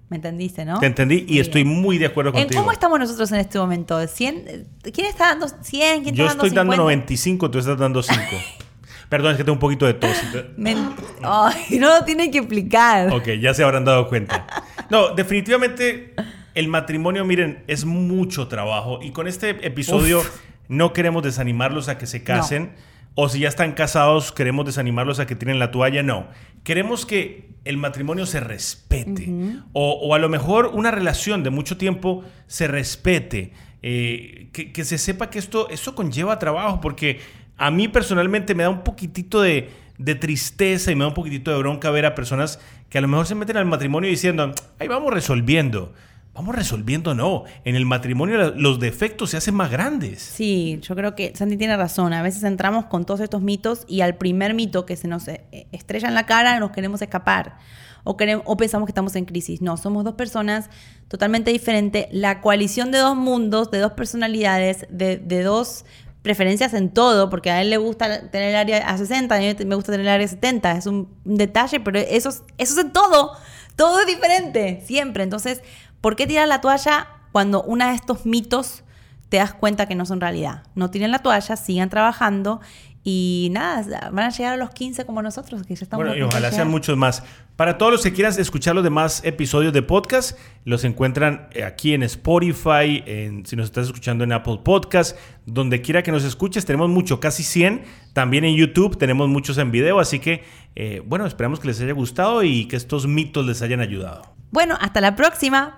¿Me 0.09 0.15
entendiste, 0.15 0.63
no? 0.63 0.79
Te 0.79 0.85
entendí 0.85 1.25
y 1.27 1.39
estoy 1.39 1.65
muy 1.65 1.97
de 1.97 2.05
acuerdo 2.05 2.31
¿En 2.31 2.43
contigo. 2.43 2.61
cómo 2.61 2.71
estamos 2.71 2.97
nosotros 2.97 3.29
en 3.33 3.39
este 3.39 3.59
momento? 3.59 3.97
¿De 3.97 4.07
100? 4.07 4.65
¿Quién 4.93 5.05
está 5.07 5.25
dando 5.27 5.47
100? 5.49 6.03
¿Quién 6.03 6.15
Yo 6.15 6.25
dando 6.25 6.45
estoy 6.45 6.55
dando 6.55 6.71
50? 6.73 6.77
95, 6.77 7.51
tú 7.51 7.59
estás 7.59 7.77
dando 7.77 8.01
5. 8.01 8.21
Perdón, 9.09 9.31
es 9.31 9.37
que 9.37 9.43
tengo 9.43 9.53
un 9.53 9.59
poquito 9.59 9.85
de 9.85 9.93
tos. 9.95 10.15
Ay, 11.23 11.79
no 11.79 11.89
lo 11.97 12.05
tienen 12.05 12.31
que 12.31 12.37
explicar. 12.39 13.11
Ok, 13.11 13.29
ya 13.41 13.53
se 13.53 13.63
habrán 13.63 13.83
dado 13.85 14.07
cuenta. 14.07 14.45
No, 14.89 15.13
definitivamente 15.13 16.13
el 16.57 16.69
matrimonio, 16.69 17.23
miren, 17.23 17.63
es 17.67 17.85
mucho 17.85 18.47
trabajo. 18.47 18.99
Y 19.03 19.11
con 19.11 19.27
este 19.27 19.65
episodio 19.65 20.19
Uf. 20.21 20.41
no 20.67 20.91
queremos 20.91 21.21
desanimarlos 21.21 21.87
a 21.87 21.99
que 21.99 22.07
se 22.07 22.23
casen. 22.23 22.71
O 23.13 23.29
si 23.29 23.39
ya 23.39 23.47
están 23.47 23.73
casados, 23.73 24.31
queremos 24.31 24.65
desanimarlos 24.65 25.19
a 25.19 25.27
que 25.27 25.35
tienen 25.35 25.59
la 25.59 25.69
toalla. 25.69 26.01
No. 26.01 26.27
Queremos 26.63 27.05
que 27.05 27.49
el 27.63 27.77
matrimonio 27.77 28.25
se 28.25 28.39
respete. 28.39 29.31
o, 29.73 29.91
o 29.93 30.15
a 30.15 30.19
lo 30.19 30.29
mejor 30.29 30.71
una 30.73 30.89
relación 30.89 31.43
de 31.43 31.51
mucho 31.51 31.77
tiempo 31.77 32.23
se 32.47 32.67
respete. 32.67 33.53
Eh, 33.83 34.49
que, 34.51 34.71
que 34.73 34.83
se 34.83 34.97
sepa 34.97 35.29
que 35.29 35.37
esto, 35.37 35.69
esto 35.69 35.93
conlleva 35.93 36.39
trabajo. 36.39 36.81
Porque 36.81 37.19
a 37.57 37.69
mí 37.69 37.87
personalmente 37.87 38.55
me 38.55 38.63
da 38.63 38.69
un 38.69 38.83
poquitito 38.83 39.41
de, 39.41 39.69
de 39.99 40.15
tristeza 40.15 40.91
y 40.91 40.95
me 40.95 41.03
da 41.03 41.09
un 41.09 41.13
poquitito 41.13 41.51
de 41.51 41.57
bronca 41.57 41.91
ver 41.91 42.07
a 42.07 42.15
personas 42.15 42.59
que 42.89 42.97
a 42.97 43.01
lo 43.01 43.07
mejor 43.07 43.27
se 43.27 43.35
meten 43.35 43.57
al 43.57 43.65
matrimonio 43.65 44.09
diciendo, 44.09 44.53
ahí 44.79 44.87
vamos 44.87 45.13
resolviendo. 45.13 45.93
Vamos 46.37 46.55
resolviendo, 46.55 47.15
no. 47.15 47.45
En 47.65 47.75
el 47.75 47.87
matrimonio 47.87 48.51
los 48.51 48.79
defectos 48.79 49.31
se 49.31 49.37
hacen 49.37 49.55
más 49.55 49.71
grandes. 49.71 50.21
Sí, 50.21 50.79
yo 50.83 50.95
creo 50.95 51.15
que 51.15 51.33
Sandy 51.35 51.57
tiene 51.57 51.75
razón. 51.75 52.13
A 52.13 52.21
veces 52.21 52.43
entramos 52.43 52.85
con 52.85 53.05
todos 53.05 53.21
estos 53.21 53.41
mitos 53.41 53.85
y 53.87 54.01
al 54.01 54.17
primer 54.17 54.53
mito 54.53 54.85
que 54.85 54.95
se 54.95 55.07
nos 55.07 55.27
eh, 55.27 55.41
estrella 55.71 56.07
en 56.07 56.13
la 56.13 56.27
cara 56.27 56.59
nos 56.59 56.69
queremos 56.69 57.01
escapar. 57.01 57.57
O, 58.03 58.17
queremos, 58.17 58.43
o 58.45 58.55
pensamos 58.55 58.85
que 58.85 58.91
estamos 58.91 59.15
en 59.15 59.25
crisis. 59.25 59.63
No, 59.63 59.77
somos 59.77 60.03
dos 60.03 60.13
personas 60.13 60.69
totalmente 61.07 61.51
diferentes. 61.51 62.05
La 62.11 62.39
coalición 62.39 62.91
de 62.91 62.99
dos 62.99 63.15
mundos, 63.15 63.71
de 63.71 63.79
dos 63.79 63.93
personalidades, 63.93 64.85
de, 64.91 65.17
de 65.17 65.41
dos 65.41 65.85
preferencias 66.21 66.75
en 66.75 66.89
todo, 66.91 67.31
porque 67.31 67.49
a 67.49 67.63
él 67.63 67.71
le 67.71 67.77
gusta 67.77 68.29
tener 68.29 68.49
el 68.49 68.57
área 68.57 68.87
a 68.87 68.95
60, 68.95 69.33
a 69.33 69.39
mí 69.39 69.55
me 69.65 69.73
gusta 69.73 69.91
tener 69.91 70.05
el 70.05 70.11
área 70.11 70.25
a 70.27 70.29
70. 70.29 70.71
Es 70.73 70.85
un 70.85 71.09
detalle, 71.25 71.79
pero 71.79 71.97
eso 71.97 72.29
es, 72.29 72.43
eso 72.59 72.73
es 72.73 72.85
en 72.85 72.93
todo. 72.93 73.31
Todo 73.77 73.99
es 74.01 74.07
diferente, 74.07 74.81
siempre. 74.85 75.23
Entonces, 75.23 75.61
¿por 76.01 76.15
qué 76.15 76.27
tirar 76.27 76.47
la 76.47 76.61
toalla 76.61 77.07
cuando 77.31 77.63
uno 77.63 77.87
de 77.87 77.93
estos 77.93 78.25
mitos 78.25 78.83
te 79.29 79.37
das 79.37 79.53
cuenta 79.53 79.87
que 79.87 79.95
no 79.95 80.05
son 80.05 80.21
realidad? 80.21 80.63
No 80.75 80.89
tiren 80.89 81.11
la 81.11 81.19
toalla, 81.19 81.55
sigan 81.55 81.89
trabajando 81.89 82.61
y 83.09 83.47
nada, 83.53 84.09
van 84.11 84.25
a 84.25 84.29
llegar 84.31 84.55
a 84.55 84.57
los 84.57 84.71
15 84.71 85.05
como 85.05 85.21
nosotros, 85.21 85.65
que 85.65 85.73
ya 85.73 85.83
estamos 85.85 86.05
Bueno, 86.05 86.19
y 86.19 86.23
ojalá 86.23 86.51
sean 86.51 86.67
muchos 86.67 86.97
más. 86.97 87.23
Para 87.55 87.77
todos 87.77 87.93
los 87.93 88.03
que 88.03 88.11
quieran 88.11 88.37
escuchar 88.37 88.75
los 88.75 88.83
demás 88.83 89.21
episodios 89.23 89.71
de 89.71 89.81
podcast, 89.81 90.37
los 90.65 90.83
encuentran 90.83 91.47
eh, 91.53 91.63
aquí 91.63 91.93
en 91.93 92.03
Spotify, 92.03 93.01
en, 93.05 93.45
si 93.45 93.55
nos 93.55 93.67
estás 93.67 93.85
escuchando 93.85 94.25
en 94.25 94.33
Apple 94.33 94.59
Podcast, 94.61 95.17
donde 95.45 95.81
quiera 95.81 96.03
que 96.03 96.11
nos 96.11 96.25
escuches, 96.25 96.65
tenemos 96.65 96.89
mucho, 96.89 97.21
casi 97.21 97.43
100. 97.43 97.85
También 98.11 98.43
en 98.43 98.57
YouTube 98.57 98.97
tenemos 98.97 99.29
muchos 99.29 99.57
en 99.57 99.71
video, 99.71 100.01
así 100.01 100.19
que, 100.19 100.43
eh, 100.75 101.01
bueno, 101.05 101.25
esperamos 101.25 101.61
que 101.61 101.67
les 101.67 101.79
haya 101.79 101.93
gustado 101.93 102.43
y 102.43 102.65
que 102.65 102.75
estos 102.75 103.07
mitos 103.07 103.45
les 103.45 103.61
hayan 103.61 103.79
ayudado. 103.79 104.35
Bueno, 104.51 104.77
hasta 104.81 104.99
la 104.99 105.15
próxima. 105.15 105.77